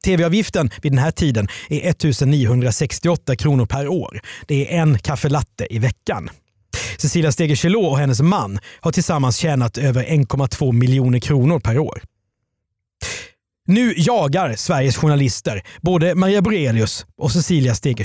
TV-avgiften 0.06 0.70
vid 0.82 0.92
den 0.92 0.98
här 0.98 1.10
tiden 1.10 1.48
är 1.68 1.90
1968 1.90 3.36
kronor 3.36 3.66
per 3.66 3.88
år. 3.88 4.20
Det 4.46 4.74
är 4.74 4.80
en 4.80 4.98
kaffelatte 4.98 5.66
i 5.70 5.78
veckan. 5.78 6.30
Cecilia 6.98 7.32
Steger 7.32 7.76
och 7.76 7.98
hennes 7.98 8.20
man 8.20 8.58
har 8.80 8.92
tillsammans 8.92 9.36
tjänat 9.36 9.78
över 9.78 10.04
1,2 10.04 10.72
miljoner 10.72 11.18
kronor 11.18 11.60
per 11.60 11.78
år. 11.78 12.02
Nu 13.68 13.94
jagar 13.96 14.54
Sveriges 14.56 14.96
journalister 14.96 15.62
både 15.80 16.14
Maria 16.14 16.42
Borelius 16.42 17.06
och 17.16 17.32
Cecilia 17.32 17.74
Steger 17.74 18.04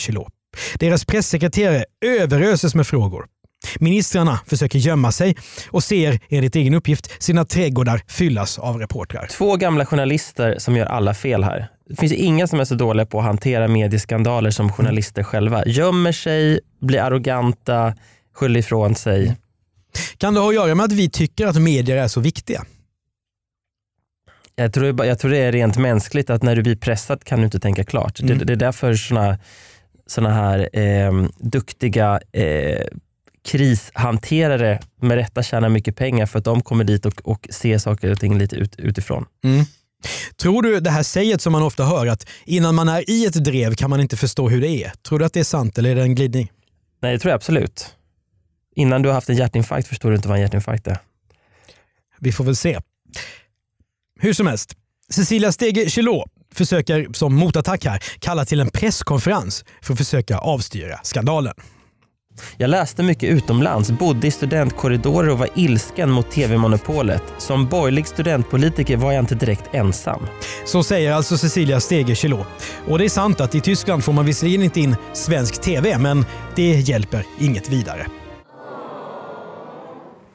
Deras 0.80 1.06
pressekreterare 1.06 1.86
överöses 2.06 2.76
med 2.76 2.88
frågor. 2.88 3.26
Ministrarna 3.80 4.40
försöker 4.48 4.80
gömma 4.80 5.12
sig 5.12 5.36
och 5.70 5.84
ser 5.84 6.20
enligt 6.30 6.56
egen 6.56 6.74
uppgift 6.74 7.24
sina 7.24 7.46
trädgårdar 7.46 8.02
fyllas 8.08 8.60
av 8.60 8.80
reportrar. 8.80 9.28
Två 9.32 9.56
gamla 9.56 9.86
journalister 9.86 10.56
som 10.60 10.78
gör 10.78 10.86
alla 10.86 11.14
fel 11.14 11.44
här. 11.44 11.68
Det 11.92 11.98
finns 11.98 12.12
inga 12.12 12.48
som 12.48 12.60
är 12.60 12.66
så 12.66 12.76
dåliga 12.76 13.06
på 13.06 13.20
att 13.20 13.26
hantera 13.26 13.68
medieskandaler 13.68 14.52
som 14.52 14.72
journalister 14.72 15.24
själva. 15.24 15.66
Gömmer 15.66 16.12
sig, 16.12 16.60
blir 16.80 17.00
arroganta, 17.00 17.94
skyller 18.34 18.60
ifrån 18.60 18.96
sig. 18.96 19.38
Kan 20.18 20.34
det 20.34 20.40
ha 20.40 20.50
att 20.50 20.56
göra 20.56 20.76
med 20.76 20.84
att 20.84 20.92
vi 20.92 21.10
tycker 21.10 21.48
att 21.48 21.56
medier 21.56 21.98
är 21.98 22.08
så 22.08 22.20
viktiga? 22.20 22.66
Jag 24.56 24.74
tror, 24.74 25.06
jag 25.06 25.20
tror 25.20 25.32
det 25.32 25.38
är 25.38 25.52
rent 25.52 25.78
mänskligt 25.78 26.30
att 26.30 26.44
när 26.44 26.56
du 26.56 26.64
blir 26.64 26.76
pressad 26.76 27.24
kan 27.24 27.40
du 27.40 27.46
inte 27.46 27.60
tänka 27.60 27.84
klart. 27.84 28.20
Mm. 28.20 28.38
Det, 28.38 28.46
det, 28.46 28.54
är 28.54 28.58
därför 28.58 28.94
såna, 28.94 29.38
såna 30.08 30.34
här 30.34 30.70
eh, 30.74 31.26
duktiga 31.38 32.20
eh, 32.32 32.86
krishanterare 33.44 34.80
med 35.02 35.18
rätta 35.18 35.44
tjänar 35.44 35.70
mycket 35.70 35.96
pengar 35.96 36.26
för 36.26 36.40
att 36.40 36.46
de 36.46 36.62
kommer 36.62 36.84
dit 36.84 37.06
och, 37.06 37.22
och 37.24 37.48
ser 37.50 37.78
saker 37.78 38.12
och 38.12 38.20
ting 38.20 38.38
lite 38.38 38.56
ut, 38.56 38.76
utifrån. 38.76 39.26
Mm. 39.44 39.66
Tror 40.38 40.62
du 40.62 40.80
det 40.80 40.90
här 40.90 41.04
säget 41.04 41.42
som 41.42 41.52
man 41.52 41.64
ofta 41.64 41.84
hör 41.84 42.08
att 42.08 42.28
innan 42.46 42.76
man 42.76 42.90
är 42.90 43.10
i 43.10 43.26
ett 43.26 43.34
drev 43.34 43.76
kan 43.76 43.90
man 43.90 44.02
inte 44.02 44.18
förstå 44.18 44.50
hur 44.50 44.62
det 44.62 44.70
är. 44.70 44.92
Tror 45.08 45.20
du 45.20 45.26
att 45.26 45.34
det 45.34 45.40
är 45.40 45.44
sant 45.44 45.78
eller 45.78 45.90
är 45.90 45.96
det 45.96 46.02
en 46.02 46.16
glidning? 46.16 46.52
Nej, 47.02 47.14
det 47.14 47.20
tror 47.20 47.30
jag 47.30 47.36
absolut. 47.36 47.96
Innan 48.76 49.02
du 49.02 49.10
har 49.10 49.14
haft 49.14 49.30
en 49.30 49.36
hjärtinfarkt 49.36 49.88
förstår 49.88 50.10
du 50.10 50.16
inte 50.16 50.28
vad 50.28 50.38
en 50.38 50.42
hjärtinfarkt 50.42 50.88
är. 50.88 50.98
Vi 52.20 52.32
får 52.32 52.44
väl 52.44 52.56
se. 52.56 52.80
Hur 54.20 54.34
som 54.34 54.48
helst, 54.48 54.76
Cecilia 55.10 55.52
Stege 55.52 55.90
Chilot 55.90 56.30
försöker 56.54 57.08
som 57.14 57.36
motattack 57.36 57.86
här 57.86 58.04
kalla 58.20 58.46
till 58.46 58.60
en 58.60 58.70
presskonferens 58.70 59.66
för 59.82 59.94
att 59.94 59.98
försöka 59.98 60.38
avstyra 60.38 61.00
skandalen. 61.04 61.54
Jag 62.58 62.70
läste 62.70 63.04
mycket 63.04 63.30
utomlands, 63.30 63.92
bodde 63.92 64.28
i 64.28 64.32
studentkorridorer 64.32 65.30
och 65.30 65.40
var 65.40 65.50
ilsken 65.56 66.10
mot 66.10 66.32
tv-monopolet. 66.32 67.24
Som 67.38 67.68
borgerlig 67.68 68.08
studentpolitiker 68.08 68.98
var 68.98 69.12
jag 69.12 69.24
inte 69.24 69.36
direkt 69.36 69.64
ensam. 69.72 70.28
Så 70.66 70.84
säger 70.84 71.14
alltså 71.14 71.38
Cecilia 71.38 71.80
Steger 71.80 72.46
Och 72.88 73.00
det 73.00 73.06
är 73.06 73.10
sant 73.10 73.42
att 73.42 73.56
i 73.56 73.62
Tyskland 73.62 74.04
får 74.04 74.14
man 74.14 74.26
visserligen 74.26 74.64
inte 74.64 74.80
in 74.80 74.96
svensk 75.14 75.62
tv, 75.62 75.98
men 75.98 76.26
det 76.56 76.72
hjälper 76.72 77.26
inget 77.40 77.70
vidare. 77.70 78.06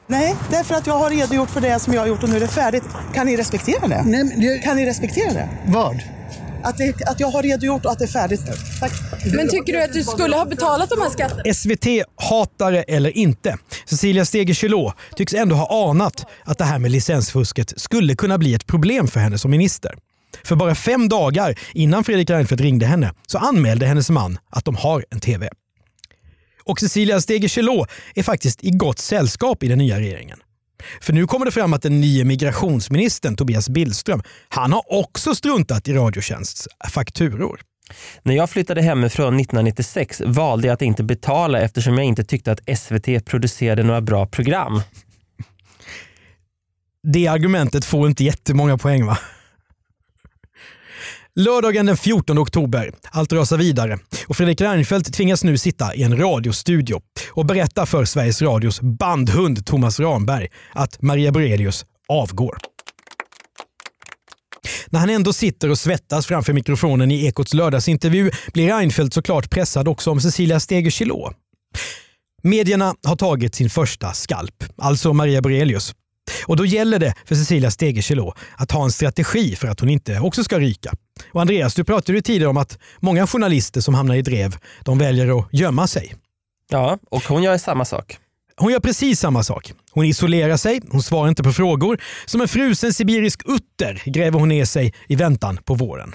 Nej, 0.09 0.35
därför 0.49 0.75
att 0.75 0.87
jag 0.87 0.93
har 0.93 1.09
redogjort 1.09 1.49
för 1.49 1.61
det 1.61 1.79
som 1.79 1.93
jag 1.93 2.01
har 2.01 2.07
gjort 2.07 2.23
och 2.23 2.29
nu 2.29 2.35
är 2.35 2.39
det 2.39 2.47
färdigt. 2.47 2.83
Kan 3.13 3.25
ni 3.25 3.37
respektera 3.37 3.87
det? 3.87 4.03
Nej, 4.05 4.23
det... 4.37 4.59
Kan 4.59 4.75
ni 4.75 4.85
respektera 4.85 5.33
det? 5.33 5.49
Vad? 5.67 6.01
Att, 6.63 6.77
det, 6.77 7.07
att 7.07 7.19
jag 7.19 7.27
har 7.27 7.43
redogjort 7.43 7.85
och 7.85 7.91
att 7.91 7.99
det 7.99 8.05
är 8.05 8.07
färdigt 8.07 8.41
nu. 8.45 8.53
Tack. 8.79 8.91
Men 9.33 9.49
tycker 9.49 9.73
du 9.73 9.83
att 9.83 9.93
du 9.93 10.03
skulle 10.03 10.35
ha 10.35 10.45
betalat 10.45 10.89
de 10.89 11.01
här 11.01 11.09
skatterna? 11.09 11.53
SVT-hatare 11.53 12.83
eller 12.83 13.17
inte. 13.17 13.57
Cecilia 13.85 14.25
Steger 14.25 15.15
tycks 15.15 15.33
ändå 15.33 15.55
ha 15.55 15.89
anat 15.89 16.25
att 16.43 16.57
det 16.57 16.63
här 16.63 16.79
med 16.79 16.91
licensfusket 16.91 17.73
skulle 17.79 18.15
kunna 18.15 18.37
bli 18.37 18.53
ett 18.53 18.65
problem 18.65 19.07
för 19.07 19.19
henne 19.19 19.37
som 19.37 19.51
minister. 19.51 19.95
För 20.43 20.55
bara 20.55 20.75
fem 20.75 21.09
dagar 21.09 21.59
innan 21.73 22.03
Fredrik 22.03 22.29
Reinfeldt 22.29 22.61
ringde 22.61 22.85
henne 22.85 23.13
så 23.27 23.37
anmälde 23.37 23.85
hennes 23.85 24.09
man 24.09 24.37
att 24.49 24.65
de 24.65 24.75
har 24.75 25.05
en 25.09 25.19
TV. 25.19 25.49
Och 26.63 26.79
Cecilia 26.79 27.21
Steger 27.21 27.49
är 28.15 28.23
faktiskt 28.23 28.63
i 28.63 28.69
gott 28.69 28.99
sällskap 28.99 29.63
i 29.63 29.67
den 29.67 29.77
nya 29.77 29.99
regeringen. 29.99 30.39
För 31.01 31.13
nu 31.13 31.27
kommer 31.27 31.45
det 31.45 31.51
fram 31.51 31.73
att 31.73 31.81
den 31.81 32.01
nya 32.01 32.25
migrationsministern 32.25 33.35
Tobias 33.35 33.69
Billström, 33.69 34.23
han 34.49 34.73
har 34.73 34.93
också 34.93 35.35
struntat 35.35 35.87
i 35.87 35.93
Radiotjänsts 35.93 36.67
fakturor. 36.89 37.61
När 38.23 38.35
jag 38.35 38.49
flyttade 38.49 38.81
hemifrån 38.81 39.39
1996 39.39 40.21
valde 40.25 40.67
jag 40.67 40.73
att 40.73 40.81
inte 40.81 41.03
betala 41.03 41.61
eftersom 41.61 41.97
jag 41.97 42.05
inte 42.05 42.23
tyckte 42.23 42.51
att 42.51 42.79
SVT 42.79 43.25
producerade 43.25 43.83
några 43.83 44.01
bra 44.01 44.25
program. 44.25 44.81
Det 47.03 47.27
argumentet 47.27 47.85
får 47.85 48.07
inte 48.07 48.23
jättemånga 48.23 48.77
poäng 48.77 49.05
va? 49.05 49.17
Lördagen 51.39 51.85
den 51.85 51.97
14 51.97 52.39
oktober. 52.39 52.91
Allt 53.11 53.33
rasar 53.33 53.57
vidare 53.57 53.99
och 54.27 54.37
Fredrik 54.37 54.61
Reinfeldt 54.61 55.13
tvingas 55.13 55.43
nu 55.43 55.57
sitta 55.57 55.95
i 55.95 56.03
en 56.03 56.17
radiostudio 56.17 57.01
och 57.31 57.45
berätta 57.45 57.85
för 57.85 58.05
Sveriges 58.05 58.41
Radios 58.41 58.81
bandhund 58.81 59.65
Thomas 59.65 59.99
Ramberg 59.99 60.47
att 60.73 61.01
Maria 61.01 61.31
Borelius 61.31 61.85
avgår. 62.07 62.57
När 64.89 64.99
han 64.99 65.09
ändå 65.09 65.33
sitter 65.33 65.69
och 65.69 65.79
svettas 65.79 66.25
framför 66.25 66.53
mikrofonen 66.53 67.11
i 67.11 67.25
Ekots 67.25 67.53
lördagsintervju 67.53 68.31
blir 68.53 68.75
Reinfeldt 68.75 69.13
såklart 69.13 69.49
pressad 69.49 69.87
också 69.87 70.11
om 70.11 70.21
Cecilia 70.21 70.59
Steger 70.59 71.33
Medierna 72.43 72.95
har 73.03 73.15
tagit 73.15 73.55
sin 73.55 73.69
första 73.69 74.13
skalp, 74.13 74.63
alltså 74.77 75.13
Maria 75.13 75.41
Borelius. 75.41 75.95
Och 76.45 76.55
då 76.55 76.65
gäller 76.65 76.99
det 76.99 77.13
för 77.25 77.35
Cecilia 77.35 77.71
Steger 77.71 78.33
att 78.57 78.71
ha 78.71 78.83
en 78.83 78.91
strategi 78.91 79.55
för 79.55 79.67
att 79.67 79.79
hon 79.79 79.89
inte 79.89 80.19
också 80.19 80.43
ska 80.43 80.59
ryka. 80.59 80.93
Och 81.31 81.41
Andreas, 81.41 81.73
du 81.73 81.83
pratade 81.83 82.17
ju 82.17 82.21
tidigare 82.21 82.49
om 82.49 82.57
att 82.57 82.77
många 82.99 83.27
journalister 83.27 83.81
som 83.81 83.93
hamnar 83.93 84.15
i 84.15 84.21
drev, 84.21 84.57
de 84.83 84.97
väljer 84.97 85.39
att 85.39 85.47
gömma 85.51 85.87
sig. 85.87 86.15
Ja, 86.69 86.97
och 87.11 87.23
hon 87.23 87.43
gör 87.43 87.57
samma 87.57 87.85
sak. 87.85 88.17
Hon 88.55 88.71
gör 88.71 88.79
precis 88.79 89.19
samma 89.19 89.43
sak. 89.43 89.73
Hon 89.91 90.05
isolerar 90.05 90.57
sig, 90.57 90.81
hon 90.89 91.03
svarar 91.03 91.29
inte 91.29 91.43
på 91.43 91.51
frågor. 91.51 92.01
Som 92.25 92.41
en 92.41 92.47
frusen 92.47 92.93
sibirisk 92.93 93.41
utter 93.45 94.01
gräver 94.05 94.39
hon 94.39 94.49
ner 94.49 94.65
sig 94.65 94.93
i 95.07 95.15
väntan 95.15 95.59
på 95.65 95.73
våren. 95.73 96.13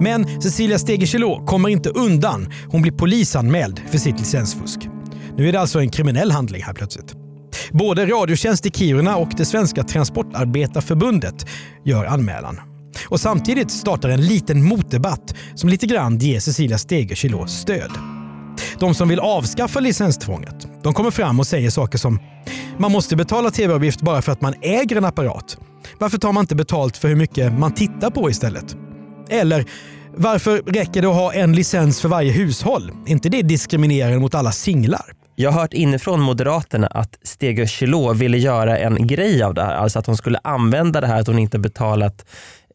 Men 0.00 0.42
Cecilia 0.42 0.78
Steger 0.78 1.46
kommer 1.46 1.68
inte 1.68 1.90
undan. 1.90 2.52
Hon 2.68 2.82
blir 2.82 2.92
polisanmäld 2.92 3.80
för 3.90 3.98
sitt 3.98 4.18
licensfusk. 4.18 4.78
Nu 5.36 5.48
är 5.48 5.52
det 5.52 5.60
alltså 5.60 5.80
en 5.80 5.90
kriminell 5.90 6.30
handling 6.30 6.62
här 6.62 6.72
plötsligt. 6.72 7.14
Både 7.70 8.06
Radiotjänst 8.06 8.66
i 8.66 8.70
Kiruna 8.70 9.16
och 9.16 9.30
det 9.36 9.44
svenska 9.44 9.82
Transportarbetarförbundet 9.82 11.46
gör 11.84 12.04
anmälan. 12.04 12.60
Och 13.04 13.20
samtidigt 13.20 13.70
startar 13.70 14.08
en 14.08 14.26
liten 14.26 14.64
motdebatt 14.64 15.34
som 15.54 15.68
lite 15.68 15.86
grann 15.86 16.18
ger 16.18 16.40
Cecilia 16.40 16.78
Stegö 16.78 17.46
stöd. 17.46 17.90
De 18.78 18.94
som 18.94 19.08
vill 19.08 19.20
avskaffa 19.20 19.80
licenstvånget 19.80 20.66
de 20.82 20.94
kommer 20.94 21.10
fram 21.10 21.40
och 21.40 21.46
säger 21.46 21.70
saker 21.70 21.98
som 21.98 22.20
man 22.78 22.92
måste 22.92 23.16
betala 23.16 23.50
tv-avgift 23.50 24.00
bara 24.00 24.22
för 24.22 24.32
att 24.32 24.40
man 24.40 24.54
äger 24.62 24.96
en 24.96 25.04
apparat. 25.04 25.58
Varför 25.98 26.18
tar 26.18 26.32
man 26.32 26.42
inte 26.42 26.54
betalt 26.54 26.96
för 26.96 27.08
hur 27.08 27.16
mycket 27.16 27.58
man 27.58 27.72
tittar 27.72 28.10
på 28.10 28.30
istället? 28.30 28.76
Eller 29.30 29.64
varför 30.16 30.62
räcker 30.66 31.02
det 31.02 31.08
att 31.08 31.14
ha 31.14 31.32
en 31.32 31.52
licens 31.52 32.00
för 32.00 32.08
varje 32.08 32.32
hushåll? 32.32 32.92
inte 33.06 33.28
det 33.28 33.42
diskriminerande 33.42 34.18
mot 34.18 34.34
alla 34.34 34.52
singlar? 34.52 35.12
Jag 35.38 35.50
har 35.50 35.60
hört 35.60 35.72
inifrån 35.72 36.20
Moderaterna 36.20 36.86
att 36.86 37.18
Stege 37.22 37.66
Chilò 37.66 38.14
ville 38.14 38.38
göra 38.38 38.78
en 38.78 39.06
grej 39.06 39.42
av 39.42 39.54
det 39.54 39.62
här. 39.62 39.74
Alltså 39.74 39.98
att 39.98 40.06
hon 40.06 40.16
skulle 40.16 40.38
använda 40.44 41.00
det 41.00 41.06
här 41.06 41.20
att 41.20 41.26
hon 41.26 41.38
inte 41.38 41.58
betalat 41.58 42.26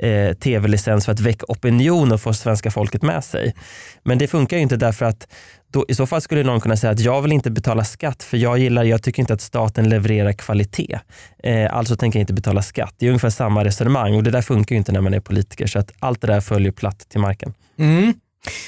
eh, 0.02 0.34
tv-licens 0.34 1.06
för 1.06 1.12
att 1.12 1.20
väcka 1.20 1.46
opinion 1.48 2.12
och 2.12 2.22
få 2.22 2.34
svenska 2.34 2.72
folket 2.72 3.02
med 3.02 3.24
sig. 3.24 3.56
Men 4.04 4.18
det 4.18 4.28
funkar 4.28 4.58
ju 4.58 4.64
inte 4.64 4.78
därför 4.78 5.06
att 5.06 5.28
då, 5.72 5.86
i 5.88 5.96
så 5.96 6.06
fall 6.08 6.22
skulle 6.22 6.44
någon 6.44 6.62
kunna 6.62 6.78
säga 6.78 6.92
att 6.92 7.00
jag 7.00 7.22
vill 7.22 7.32
inte 7.32 7.52
betala 7.52 7.84
skatt 7.84 8.24
för 8.24 8.38
jag 8.38 8.60
gillar, 8.60 8.84
jag 8.84 9.04
tycker 9.04 9.20
inte 9.20 9.34
att 9.34 9.42
staten 9.42 9.90
levererar 9.90 10.34
kvalitet. 10.34 11.00
Eh, 11.44 11.76
alltså 11.76 11.96
tänker 11.96 12.20
jag 12.20 12.24
inte 12.24 12.34
betala 12.34 12.62
skatt. 12.62 12.96
Det 12.98 13.06
är 13.06 13.10
ungefär 13.10 13.30
samma 13.30 13.64
resonemang 13.64 14.16
och 14.16 14.24
det 14.24 14.32
där 14.32 14.42
funkar 14.42 14.76
ju 14.76 14.78
inte 14.78 14.92
när 14.92 15.02
man 15.02 15.14
är 15.14 15.20
politiker 15.20 15.68
så 15.68 15.80
att 15.80 15.92
allt 16.00 16.22
det 16.22 16.28
där 16.28 16.42
följer 16.42 16.72
platt 16.72 17.10
till 17.10 17.20
marken. 17.20 17.54
Mm. 17.80 18.14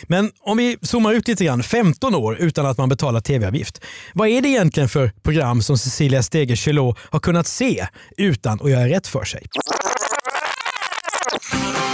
Men 0.07 0.31
om 0.39 0.57
vi 0.57 0.77
zoomar 0.81 1.13
ut 1.13 1.27
lite 1.27 1.45
grann, 1.45 1.63
15 1.63 2.15
år 2.15 2.37
utan 2.39 2.65
att 2.65 2.77
man 2.77 2.89
betalar 2.89 3.19
tv-avgift. 3.19 3.81
Vad 4.13 4.27
är 4.27 4.41
det 4.41 4.49
egentligen 4.49 4.89
för 4.89 5.11
program 5.23 5.61
som 5.61 5.77
Cecilia 5.77 6.23
Stege 6.23 6.55
har 6.95 7.19
kunnat 7.19 7.47
se 7.47 7.87
utan 8.17 8.59
att 8.61 8.71
göra 8.71 8.87
rätt 8.87 9.07
för 9.07 9.23
sig? 9.23 9.43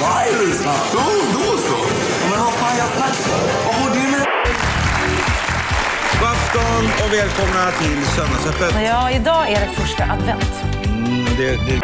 Ja, 0.01 0.21
Elisa. 0.21 0.73
Då, 0.93 0.99
då 1.33 1.57
så. 1.57 1.77
Men 2.29 2.39
vad 2.39 2.53
fan, 2.53 2.77
jag 2.77 2.87
snackar. 2.87 3.39
Vad 3.65 3.75
har 3.75 3.89
du 3.95 4.11
med 4.11 4.25
God 6.19 6.27
afton 6.27 6.85
och 7.05 7.13
välkomna 7.13 7.71
till 7.71 8.05
Söndagsöppet. 8.05 8.83
Ja, 8.83 9.11
idag 9.11 9.51
är 9.51 9.59
det 9.67 9.73
första 9.73 10.03
advent. 10.03 10.63
Mm, 10.85 11.25
det, 11.37 11.51
det... 11.51 11.81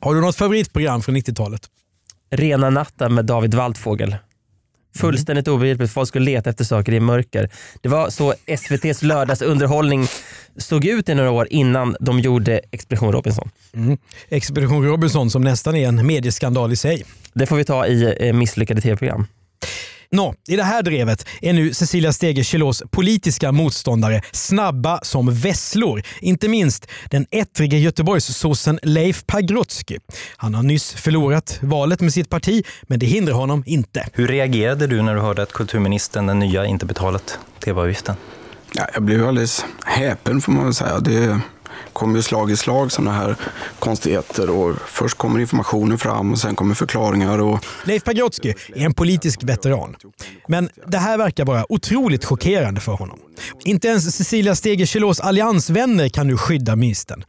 Har 0.00 0.14
du 0.14 0.20
något 0.20 0.36
favoritprogram 0.36 1.02
från 1.02 1.16
90-talet? 1.16 1.60
Rena 2.30 2.70
natten 2.70 3.14
med 3.14 3.24
David 3.24 3.54
Waldfågel. 3.54 4.16
Fullständigt 4.96 5.48
obegripligt. 5.48 5.90
Folk 5.90 6.08
skulle 6.08 6.24
leta 6.24 6.50
efter 6.50 6.64
saker 6.64 6.92
i 6.92 7.00
mörker. 7.00 7.50
Det 7.80 7.88
var 7.88 8.10
så 8.10 8.34
SVTs 8.46 9.02
lördagsunderhållning 9.02 10.06
såg 10.56 10.84
ut 10.84 11.08
i 11.08 11.14
några 11.14 11.30
år 11.30 11.46
innan 11.50 11.96
de 12.00 12.20
gjorde 12.20 12.60
Expedition 12.70 13.12
Robinson. 13.12 13.50
Mm. 13.74 13.98
Expedition 14.28 14.84
Robinson 14.84 15.30
som 15.30 15.42
nästan 15.42 15.76
är 15.76 15.88
en 15.88 16.06
medieskandal 16.06 16.72
i 16.72 16.76
sig. 16.76 17.04
Det 17.32 17.46
får 17.46 17.56
vi 17.56 17.64
ta 17.64 17.86
i 17.86 18.28
eh, 18.28 18.32
misslyckade 18.32 18.80
tv-program. 18.80 19.26
Nå, 20.10 20.34
I 20.48 20.56
det 20.56 20.62
här 20.62 20.82
drevet 20.82 21.26
är 21.40 21.52
nu 21.52 21.74
Cecilia 21.74 22.12
Stegö 22.12 22.42
Chilos 22.42 22.82
politiska 22.90 23.52
motståndare 23.52 24.22
snabba 24.32 25.00
som 25.02 25.34
vesslor. 25.34 26.02
Inte 26.20 26.48
minst 26.48 26.86
den 27.10 27.26
ettrige 27.30 27.78
Göteborgssossen 27.78 28.78
Leif 28.82 29.26
Pagrotsky. 29.26 29.98
Han 30.36 30.54
har 30.54 30.62
nyss 30.62 30.92
förlorat 30.92 31.58
valet 31.62 32.00
med 32.00 32.12
sitt 32.12 32.28
parti, 32.28 32.64
men 32.82 32.98
det 32.98 33.06
hindrar 33.06 33.34
honom 33.34 33.62
inte. 33.66 34.08
Hur 34.12 34.28
reagerade 34.28 34.86
du 34.86 35.02
när 35.02 35.14
du 35.14 35.20
hörde 35.20 35.42
att 35.42 35.52
kulturministern, 35.52 36.26
den 36.26 36.38
nya, 36.38 36.66
inte 36.66 36.86
betalat 36.86 37.38
tv-avgiften? 37.64 38.16
Ja, 38.72 38.86
jag 38.94 39.02
blev 39.02 39.28
alldeles 39.28 39.64
häpen 39.84 40.40
får 40.40 40.52
man 40.52 40.64
väl 40.64 40.74
säga. 40.74 40.98
Det 41.00 41.40
kommer 41.92 42.16
ju 42.16 42.22
slag 42.22 42.50
i 42.50 42.56
slag 42.56 42.92
sådana 42.92 43.12
här 43.12 43.36
konstigheter. 43.78 44.50
Och 44.50 44.76
först 44.86 45.18
kommer 45.18 45.40
informationen 45.40 45.98
fram 45.98 46.32
och 46.32 46.38
sen 46.38 46.56
kommer 46.56 46.74
förklaringar. 46.74 47.38
Och... 47.38 47.64
Leif 47.84 48.04
Pagrotsky 48.04 48.54
är 48.74 48.84
en 48.84 48.94
politisk 48.94 49.42
veteran. 49.42 49.96
Men 50.48 50.68
det 50.86 50.98
här 50.98 51.18
verkar 51.18 51.44
vara 51.44 51.72
otroligt 51.72 52.24
chockerande 52.24 52.80
för 52.80 52.92
honom. 52.92 53.18
Inte 53.64 53.88
ens 53.88 54.16
Cecilia 54.16 54.54
Steger 54.54 54.86
alliansvänner 55.20 56.08
kan 56.08 56.26
nu 56.26 56.36
skydda 56.36 56.76
ministern. 56.76 57.24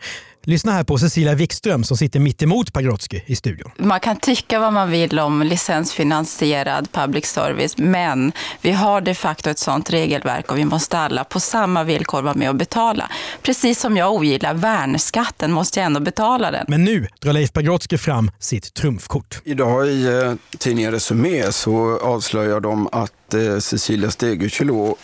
Lyssna 0.49 0.71
här 0.71 0.83
på 0.83 0.97
Cecilia 0.97 1.35
Wikström 1.35 1.83
som 1.83 1.97
sitter 1.97 2.19
mitt 2.19 2.43
emot 2.43 2.73
Pagrotsky 2.73 3.21
i 3.25 3.35
studion. 3.35 3.71
Man 3.77 3.99
kan 3.99 4.15
tycka 4.15 4.59
vad 4.59 4.73
man 4.73 4.89
vill 4.89 5.19
om 5.19 5.41
licensfinansierad 5.41 6.91
public 6.91 7.25
service, 7.25 7.77
men 7.77 8.31
vi 8.61 8.71
har 8.71 9.01
de 9.01 9.15
facto 9.15 9.49
ett 9.49 9.59
sådant 9.59 9.89
regelverk 9.89 10.51
och 10.51 10.57
vi 10.57 10.65
måste 10.65 10.97
alla 10.97 11.23
på 11.23 11.39
samma 11.39 11.83
villkor 11.83 12.21
vara 12.21 12.33
med 12.33 12.49
och 12.49 12.55
betala. 12.55 13.11
Precis 13.41 13.79
som 13.79 13.97
jag 13.97 14.13
ogillar 14.13 14.53
värnskatten 14.53 15.51
måste 15.51 15.79
jag 15.79 15.85
ändå 15.85 15.99
betala 15.99 16.51
den. 16.51 16.65
Men 16.67 16.83
nu 16.83 17.07
drar 17.21 17.33
Leif 17.33 17.53
Pagrotsky 17.53 17.97
fram 17.97 18.31
sitt 18.39 18.73
trumfkort. 18.73 19.41
Idag 19.43 19.87
i 19.87 20.07
eh, 20.07 20.33
tidningen 20.57 20.91
Resumé 20.91 21.51
så 21.51 21.99
avslöjar 21.99 22.59
de 22.59 22.89
att 22.91 23.33
eh, 23.33 23.59
Cecilia 23.59 24.11
Stegerkilo 24.11 24.95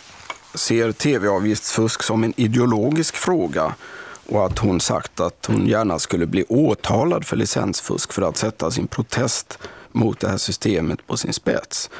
ser 0.54 0.92
tv-avgiftsfusk 0.92 2.02
som 2.02 2.24
en 2.24 2.32
ideologisk 2.36 3.16
fråga 3.16 3.74
och 4.28 4.46
att 4.46 4.58
hon 4.58 4.80
sagt 4.80 5.20
att 5.20 5.46
hon 5.46 5.66
gärna 5.66 5.98
skulle 5.98 6.26
bli 6.26 6.44
åtalad 6.48 7.24
för 7.24 7.36
licensfusk 7.36 8.12
för 8.12 8.22
att 8.22 8.36
sätta 8.36 8.70
sin 8.70 8.86
protest 8.86 9.58
mot 9.92 10.20
det 10.20 10.28
här 10.28 10.36
systemet 10.36 11.06
på 11.06 11.16
sin 11.16 11.32
spets. 11.32 11.90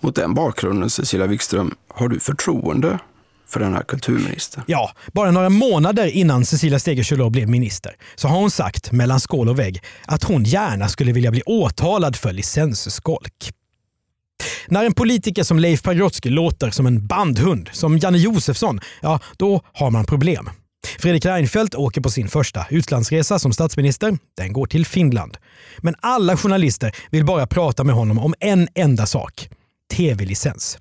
Mot 0.00 0.14
den 0.14 0.34
bakgrunden, 0.34 0.90
Cecilia 0.90 1.26
Wikström, 1.26 1.74
har 1.88 2.08
du 2.08 2.20
förtroende 2.20 2.98
för 3.46 3.60
den 3.60 3.74
här 3.74 3.82
kulturministern? 3.82 4.64
Ja, 4.66 4.90
bara 5.12 5.30
några 5.30 5.50
månader 5.50 6.06
innan 6.06 6.44
Cecilia 6.44 6.78
Stegö 6.78 7.30
blev 7.30 7.48
minister 7.48 7.96
så 8.14 8.28
har 8.28 8.38
hon 8.38 8.50
sagt 8.50 8.92
mellan 8.92 9.20
skål 9.20 9.48
och 9.48 9.58
vägg 9.58 9.82
att 10.06 10.24
hon 10.24 10.44
gärna 10.44 10.88
skulle 10.88 11.12
vilja 11.12 11.30
bli 11.30 11.42
åtalad 11.46 12.16
för 12.16 12.32
licensskolk. 12.32 13.52
När 14.68 14.84
en 14.84 14.94
politiker 14.94 15.42
som 15.42 15.58
Leif 15.58 15.82
Pagrotsky 15.82 16.30
låter 16.30 16.70
som 16.70 16.86
en 16.86 17.06
bandhund, 17.06 17.70
som 17.72 17.98
Janne 17.98 18.18
Josefsson, 18.18 18.80
ja 19.00 19.20
då 19.36 19.60
har 19.72 19.90
man 19.90 20.04
problem. 20.04 20.50
Fredrik 20.86 21.24
Reinfeldt 21.24 21.74
åker 21.74 22.00
på 22.00 22.10
sin 22.10 22.28
första 22.28 22.66
utlandsresa 22.70 23.38
som 23.38 23.52
statsminister. 23.52 24.18
Den 24.36 24.52
går 24.52 24.66
till 24.66 24.86
Finland. 24.86 25.36
Men 25.78 25.94
alla 26.00 26.36
journalister 26.36 26.96
vill 27.10 27.24
bara 27.24 27.46
prata 27.46 27.84
med 27.84 27.94
honom 27.94 28.18
om 28.18 28.34
en 28.40 28.68
enda 28.74 29.06
sak. 29.06 29.48
TV-licens. 29.92 30.78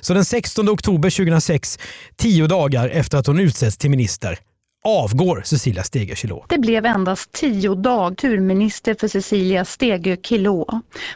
Så 0.00 0.14
den 0.14 0.24
16 0.24 0.68
oktober 0.68 1.10
2006, 1.10 1.78
tio 2.16 2.46
dagar 2.46 2.88
efter 2.88 3.18
att 3.18 3.26
hon 3.26 3.40
utsetts 3.40 3.76
till 3.76 3.90
minister, 3.90 4.38
avgår 4.84 5.42
Cecilia 5.44 5.82
Stegö 5.82 6.14
Chilot. 6.14 6.44
Det 6.48 6.58
blev 6.58 6.86
endast 6.86 7.32
tio 7.32 7.74
dag 7.74 8.16
turminister 8.16 8.96
för 9.00 9.08
Cecilia 9.08 9.64
Stegö 9.64 10.16
Chilot. 10.16 10.68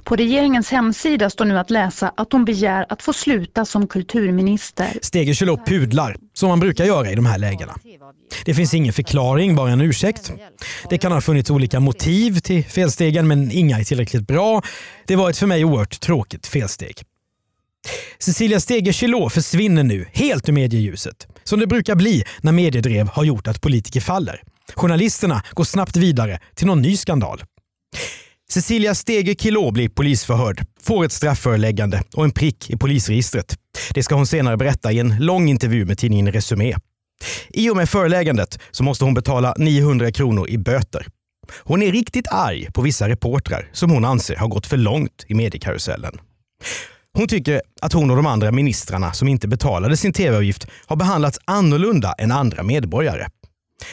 På 0.04 0.16
regeringens 0.16 0.70
hemsida 0.70 1.30
står 1.30 1.44
nu 1.44 1.58
att 1.58 1.70
läsa 1.70 2.12
att 2.16 2.32
hon 2.32 2.44
begär 2.44 2.86
att 2.88 3.02
få 3.02 3.12
sluta 3.12 3.64
som 3.64 3.86
kulturminister. 3.86 4.98
Stegö 5.02 5.34
Chilot 5.34 5.66
pudlar, 5.66 6.16
som 6.32 6.48
man 6.48 6.60
brukar 6.60 6.84
göra 6.84 7.10
i 7.10 7.14
de 7.14 7.26
här 7.26 7.38
lägena. 7.38 7.74
Det 8.44 8.54
finns 8.54 8.74
ingen 8.74 8.92
förklaring, 8.92 9.56
bara 9.56 9.70
en 9.70 9.80
ursäkt. 9.80 10.32
Det 10.90 10.98
kan 10.98 11.12
ha 11.12 11.20
funnits 11.20 11.50
olika 11.50 11.80
motiv 11.80 12.40
till 12.40 12.64
felstegen, 12.64 13.28
men 13.28 13.50
inga 13.50 13.78
är 13.78 13.84
tillräckligt 13.84 14.26
bra. 14.26 14.62
Det 15.06 15.16
var 15.16 15.30
ett 15.30 15.38
för 15.38 15.46
mig 15.46 15.64
oerhört 15.64 16.00
tråkigt 16.00 16.46
felsteg. 16.46 17.02
Cecilia 18.18 18.60
Steger 18.60 19.28
försvinner 19.28 19.82
nu 19.82 20.06
helt 20.12 20.48
ur 20.48 20.52
medieljuset. 20.52 21.26
Som 21.44 21.60
det 21.60 21.66
brukar 21.66 21.94
bli 21.94 22.24
när 22.40 22.52
mediedrev 22.52 23.08
har 23.08 23.24
gjort 23.24 23.46
att 23.46 23.60
politiker 23.60 24.00
faller. 24.00 24.42
Journalisterna 24.74 25.42
går 25.52 25.64
snabbt 25.64 25.96
vidare 25.96 26.40
till 26.54 26.66
någon 26.66 26.82
ny 26.82 26.96
skandal. 26.96 27.42
Cecilia 28.50 28.94
Steger 28.94 29.34
Kilo 29.34 29.70
blir 29.70 29.88
polisförhörd, 29.88 30.66
får 30.82 31.04
ett 31.04 31.12
straffföreläggande 31.12 32.02
och 32.14 32.24
en 32.24 32.30
prick 32.30 32.70
i 32.70 32.76
polisregistret. 32.76 33.56
Det 33.94 34.02
ska 34.02 34.14
hon 34.14 34.26
senare 34.26 34.56
berätta 34.56 34.92
i 34.92 34.98
en 34.98 35.16
lång 35.18 35.48
intervju 35.48 35.84
med 35.84 35.98
tidningen 35.98 36.32
Resumé. 36.32 36.74
I 37.48 37.70
och 37.70 37.76
med 37.76 37.88
föreläggandet 37.88 38.58
så 38.70 38.82
måste 38.82 39.04
hon 39.04 39.14
betala 39.14 39.54
900 39.58 40.12
kronor 40.12 40.48
i 40.48 40.58
böter. 40.58 41.06
Hon 41.62 41.82
är 41.82 41.92
riktigt 41.92 42.26
arg 42.30 42.68
på 42.74 42.82
vissa 42.82 43.08
reportrar 43.08 43.70
som 43.72 43.90
hon 43.90 44.04
anser 44.04 44.36
har 44.36 44.48
gått 44.48 44.66
för 44.66 44.76
långt 44.76 45.24
i 45.28 45.34
mediekarusellen. 45.34 46.18
Hon 47.16 47.28
tycker 47.28 47.62
att 47.80 47.92
hon 47.92 48.10
och 48.10 48.16
de 48.16 48.26
andra 48.26 48.52
ministrarna 48.52 49.12
som 49.12 49.28
inte 49.28 49.48
betalade 49.48 49.96
sin 49.96 50.12
tv-avgift 50.12 50.66
har 50.86 50.96
behandlats 50.96 51.38
annorlunda 51.44 52.14
än 52.18 52.32
andra 52.32 52.62
medborgare. 52.62 53.26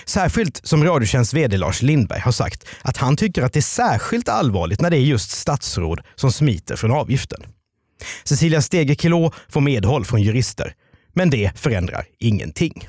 Särskilt 0.06 0.62
som 0.64 0.84
Radiotjänsts 0.84 1.34
vd 1.34 1.58
Lars 1.58 1.82
Lindberg 1.82 2.20
har 2.20 2.32
sagt 2.32 2.66
att 2.82 2.98
han 2.98 3.18
tycker 3.18 3.42
att 3.44 3.54
det 3.54 3.60
är 3.60 3.62
särskilt 3.62 4.30
allvarligt 4.30 4.82
när 4.82 4.90
det 4.90 4.98
är 4.98 5.02
just 5.02 5.32
statsråd 5.32 6.02
som 6.16 6.32
smiter 6.32 6.76
från 6.76 6.92
avgiften. 6.92 7.42
Cecilia 8.24 8.62
Steger 8.62 9.52
får 9.52 9.62
medhåll 9.62 10.06
från 10.06 10.22
jurister, 10.22 10.74
men 11.14 11.30
det 11.30 11.52
förändrar 11.56 12.06
ingenting. 12.20 12.88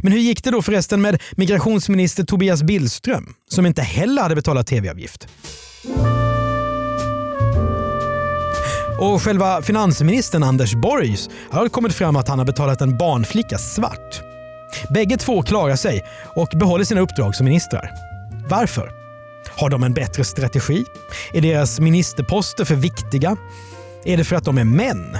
Men 0.00 0.12
hur 0.12 0.20
gick 0.20 0.44
det 0.44 0.50
då 0.50 0.62
förresten 0.62 1.00
med 1.00 1.22
migrationsminister 1.36 2.24
Tobias 2.24 2.62
Billström 2.62 3.34
som 3.48 3.66
inte 3.66 3.82
heller 3.82 4.22
hade 4.22 4.34
betalat 4.34 4.66
tv-avgift? 4.66 5.28
Och 8.98 9.22
själva 9.22 9.62
finansministern 9.62 10.42
Anders 10.42 10.74
Borgs 10.74 11.30
har 11.50 11.68
kommit 11.68 11.94
fram 11.94 12.16
att 12.16 12.28
han 12.28 12.38
har 12.38 12.46
betalat 12.46 12.80
en 12.80 12.96
barnflicka 12.96 13.58
svart. 13.58 14.22
Bägge 14.90 15.16
två 15.16 15.42
klarar 15.42 15.76
sig 15.76 16.04
och 16.34 16.48
behåller 16.54 16.84
sina 16.84 17.00
uppdrag 17.00 17.34
som 17.34 17.44
ministrar. 17.44 17.90
Varför? 18.48 18.90
Har 19.56 19.70
de 19.70 19.82
en 19.82 19.94
bättre 19.94 20.24
strategi? 20.24 20.84
Är 21.32 21.40
deras 21.40 21.80
ministerposter 21.80 22.64
för 22.64 22.74
viktiga? 22.74 23.36
Är 24.04 24.16
det 24.16 24.24
för 24.24 24.36
att 24.36 24.44
de 24.44 24.58
är 24.58 24.64
män? 24.64 25.18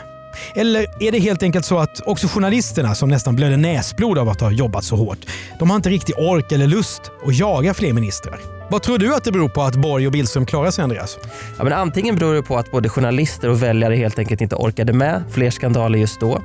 Eller 0.55 0.87
är 1.01 1.13
det 1.13 1.19
helt 1.19 1.43
enkelt 1.43 1.65
så 1.65 1.79
att 1.79 2.01
också 2.07 2.29
journalisterna 2.29 2.95
som 2.95 3.09
nästan 3.09 3.37
blöder 3.37 3.57
näsblod 3.57 4.19
av 4.19 4.29
att 4.29 4.41
ha 4.41 4.51
jobbat 4.51 4.85
så 4.85 4.97
hårt, 4.97 5.19
de 5.59 5.71
har 5.71 5.77
inte 5.77 5.89
riktigt 5.89 6.17
ork 6.19 6.53
eller 6.53 6.67
lust 6.67 7.03
att 7.27 7.39
jaga 7.39 7.75
fler 7.75 7.93
ministrar? 7.93 8.41
Vad 8.71 8.83
tror 8.83 8.99
du 8.99 9.15
att 9.15 9.25
det 9.25 9.33
beror 9.33 9.49
på 9.49 9.63
att 9.63 9.77
Borg 9.77 10.07
och 10.07 10.13
Billström 10.13 10.47
klarar 10.47 10.71
sig, 10.71 10.83
Andreas? 10.83 11.19
Ja, 11.59 11.65
men 11.65 11.73
antingen 11.73 12.17
beror 12.17 12.35
det 12.35 12.43
på 12.43 12.57
att 12.57 12.71
både 12.71 12.89
journalister 12.89 13.49
och 13.49 13.63
väljare 13.63 13.95
helt 13.95 14.19
enkelt 14.19 14.41
inte 14.41 14.57
orkade 14.57 14.93
med 14.93 15.23
fler 15.31 15.51
skandaler 15.51 15.99
just 15.99 16.21
då. 16.21 16.43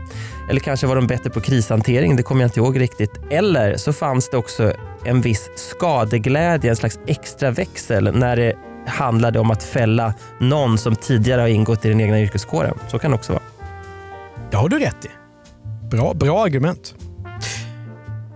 Eller 0.49 0.59
kanske 0.59 0.87
var 0.87 0.95
de 0.95 1.07
bättre 1.07 1.29
på 1.29 1.41
krishantering, 1.41 2.15
det 2.15 2.23
kommer 2.23 2.41
jag 2.41 2.47
inte 2.47 2.59
ihåg 2.59 2.79
riktigt. 2.79 3.11
Eller 3.29 3.77
så 3.77 3.93
fanns 3.93 4.29
det 4.29 4.37
också 4.37 4.73
en 5.05 5.21
viss 5.21 5.49
skadeglädje, 5.55 6.69
en 6.69 6.75
slags 6.75 6.99
extra 7.07 7.51
växel 7.51 8.15
när 8.15 8.35
det 8.35 8.53
handlade 8.87 9.39
om 9.39 9.51
att 9.51 9.63
fälla 9.63 10.13
någon 10.39 10.77
som 10.77 10.95
tidigare 10.95 11.41
har 11.41 11.47
ingått 11.47 11.85
i 11.85 11.89
den 11.89 12.01
egna 12.01 12.21
yrkeskåren. 12.21 12.77
Så 12.87 12.99
kan 12.99 13.11
det 13.11 13.15
också 13.15 13.33
vara. 13.33 13.52
Det 14.63 14.75
har 14.75 14.79
du 14.79 14.85
rätt 14.85 15.05
i. 15.05 15.09
Bra, 15.91 16.13
bra 16.13 16.43
argument. 16.43 16.95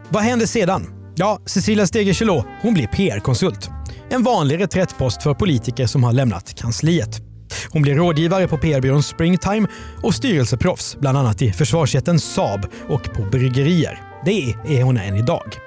Vad 0.09 0.23
händer 0.23 0.45
sedan? 0.45 0.87
Ja, 1.15 1.39
Cecilia 1.45 1.87
Stegö 1.87 2.41
hon 2.61 2.73
blir 2.73 2.87
PR-konsult. 2.87 3.69
En 4.09 4.23
vanlig 4.23 4.59
reträttpost 4.59 5.23
för 5.23 5.33
politiker 5.33 5.85
som 5.85 6.03
har 6.03 6.13
lämnat 6.13 6.55
kansliet. 6.55 7.21
Hon 7.69 7.81
blir 7.81 7.95
rådgivare 7.95 8.47
på 8.47 8.57
PR-byrån 8.57 9.03
Springtime 9.03 9.67
och 10.03 10.15
styrelseproffs, 10.15 10.97
bland 10.99 11.17
annat 11.17 11.41
i 11.41 11.51
försvarsjätten 11.51 12.19
Saab 12.19 12.65
och 12.89 13.03
på 13.03 13.21
bryggerier. 13.21 14.01
Det 14.25 14.55
är 14.79 14.83
hon 14.83 14.97
än 14.97 15.15
idag. 15.15 15.57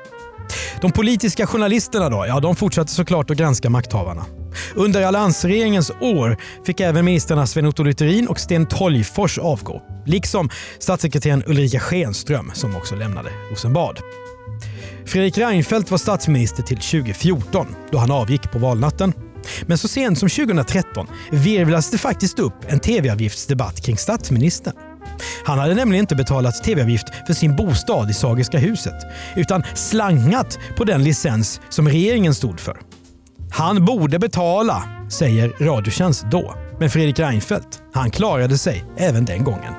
De 0.81 0.93
politiska 0.93 1.47
journalisterna 1.47 2.09
då? 2.09 2.27
Ja, 2.27 2.41
de 2.41 2.57
fortsatte 2.57 2.93
såklart 2.93 3.31
att 3.31 3.37
granska 3.37 3.71
makthavarna. 3.71 4.27
Under 4.75 5.03
alliansregeringens 5.03 5.91
år 6.01 6.37
fick 6.67 6.81
även 6.81 7.05
ministrarna 7.05 7.47
Sven-Otto 7.47 7.83
Littorin 7.83 8.29
och 8.29 8.41
Sten 8.41 8.67
Tolgfors 8.67 9.39
avgå. 9.39 9.83
Liksom 10.07 10.51
statssekreteraren 10.79 11.43
Ulrika 11.47 11.81
Schenström 11.81 12.51
som 12.55 12.77
också 12.77 12.95
lämnade 12.95 13.31
Rosenbad. 13.51 13.99
Fredrik 15.07 15.39
Reinfeldt 15.39 15.91
var 15.91 15.99
statsminister 15.99 16.63
till 16.63 16.77
2014 16.77 17.67
då 17.93 17.99
han 17.99 18.11
avgick 18.11 18.51
på 18.53 18.59
valnatten. 18.59 19.13
Men 19.63 19.79
så 19.79 19.89
sent 19.89 20.19
som 20.19 20.29
2013 20.29 21.07
virvlas 21.31 21.91
det 21.91 21.99
faktiskt 21.99 22.39
upp 22.39 22.55
en 22.69 22.81
tv-avgiftsdebatt 22.81 23.85
kring 23.85 23.97
statsministern. 23.97 24.75
Han 25.45 25.59
hade 25.59 25.75
nämligen 25.75 26.05
inte 26.05 26.17
betalat 26.17 26.65
tv-avgift 26.65 27.07
för 27.27 27.35
sin 27.35 27.57
bostad 27.57 28.11
i 28.11 28.15
Sagiska 28.15 28.59
huset 28.59 28.95
utan 29.37 29.63
slangat 29.75 30.59
på 30.77 30.85
den 30.85 31.05
licens 31.05 31.61
som 31.69 31.89
regeringen 31.89 32.35
stod 32.35 32.61
för. 32.61 32.90
Han 33.51 33.85
borde 33.85 34.19
betala, 34.19 34.83
säger 35.09 35.53
Radiotjänst 35.61 36.25
då. 36.31 36.55
Men 36.81 36.91
Fredrik 36.91 37.19
Reinfeldt, 37.19 37.83
han 37.93 38.11
klarade 38.11 38.59
sig 38.59 38.85
även 38.97 39.25
den 39.25 39.45
gången. 39.45 39.75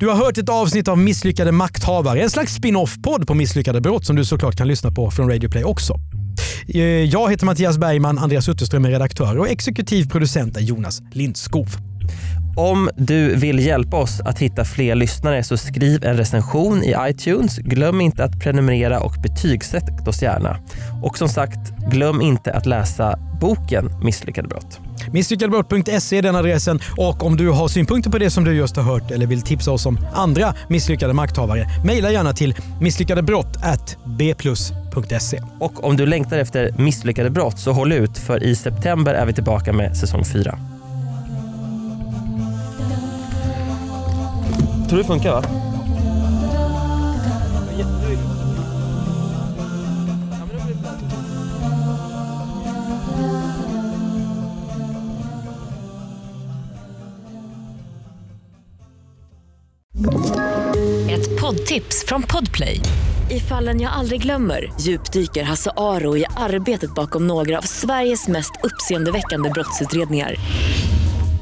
Du 0.00 0.08
har 0.08 0.16
hört 0.16 0.38
ett 0.38 0.48
avsnitt 0.48 0.88
av 0.88 0.98
Misslyckade 0.98 1.52
makthavare, 1.52 2.22
en 2.22 2.30
slags 2.30 2.54
spin-off-podd 2.54 3.26
på 3.26 3.34
misslyckade 3.34 3.80
brott 3.80 4.06
som 4.06 4.16
du 4.16 4.24
såklart 4.24 4.56
kan 4.56 4.68
lyssna 4.68 4.90
på 4.90 5.10
från 5.10 5.28
Radio 5.30 5.50
Play 5.50 5.64
också. 5.64 5.94
Eh, 6.68 6.80
jag 6.82 7.30
heter 7.30 7.46
Mattias 7.46 7.78
Bergman, 7.78 8.18
Andreas 8.18 8.48
Utterström 8.48 8.84
är 8.84 8.90
redaktör 8.90 9.38
och 9.38 9.48
exekutiv 9.48 10.08
producent 10.08 10.56
är 10.56 10.60
Jonas 10.60 11.02
Lindskov. 11.12 11.68
Om 12.56 12.90
du 12.96 13.36
vill 13.36 13.58
hjälpa 13.58 13.96
oss 13.96 14.20
att 14.20 14.38
hitta 14.38 14.64
fler 14.64 14.94
lyssnare 14.94 15.42
så 15.42 15.56
skriv 15.56 16.04
en 16.04 16.16
recension 16.16 16.82
i 16.82 16.94
iTunes. 17.00 17.58
Glöm 17.58 18.00
inte 18.00 18.24
att 18.24 18.40
prenumerera 18.40 19.00
och 19.00 19.14
betygsätt 19.22 20.08
oss 20.08 20.22
gärna. 20.22 20.56
Och 21.02 21.18
som 21.18 21.28
sagt, 21.28 21.58
glöm 21.90 22.20
inte 22.20 22.52
att 22.52 22.66
läsa 22.66 23.18
boken 23.40 23.90
Misslyckade 24.02 24.48
brott. 24.48 24.80
Misslyckadebrott.se 25.12 26.18
är 26.18 26.22
den 26.22 26.36
adressen 26.36 26.80
och 26.96 27.24
om 27.24 27.36
du 27.36 27.48
har 27.48 27.68
synpunkter 27.68 28.10
på 28.10 28.18
det 28.18 28.30
som 28.30 28.44
du 28.44 28.54
just 28.54 28.76
har 28.76 28.82
hört 28.82 29.10
eller 29.10 29.26
vill 29.26 29.42
tipsa 29.42 29.72
oss 29.72 29.86
om 29.86 29.98
andra 30.14 30.54
misslyckade 30.68 31.12
makthavare, 31.12 31.66
mejla 31.84 32.10
gärna 32.10 32.32
till 32.32 32.54
misslyckadebrott@bplus.se. 32.80 35.42
Och 35.60 35.84
om 35.84 35.96
du 35.96 36.06
längtar 36.06 36.38
efter 36.38 36.74
misslyckade 36.78 37.30
brott 37.30 37.58
så 37.58 37.72
håll 37.72 37.92
ut 37.92 38.18
för 38.18 38.42
i 38.42 38.56
september 38.56 39.14
är 39.14 39.26
vi 39.26 39.32
tillbaka 39.32 39.72
med 39.72 39.96
säsong 39.96 40.24
4. 40.24 40.58
Tror 44.90 44.98
det 44.98 45.04
funkar 45.04 45.30
va? 45.30 45.42
Ett 61.10 61.40
poddtips 61.40 62.04
från 62.06 62.22
Podplay. 62.22 62.80
I 63.30 63.40
fallen 63.40 63.80
jag 63.80 63.92
aldrig 63.92 64.22
glömmer 64.22 64.72
djupdyker 64.80 65.42
Hasse 65.42 65.70
Aro 65.76 66.16
i 66.16 66.24
arbetet 66.36 66.94
bakom 66.94 67.26
några 67.26 67.58
av 67.58 67.62
Sveriges 67.62 68.28
mest 68.28 68.52
uppseendeväckande 68.62 69.50
brottsutredningar 69.50 70.36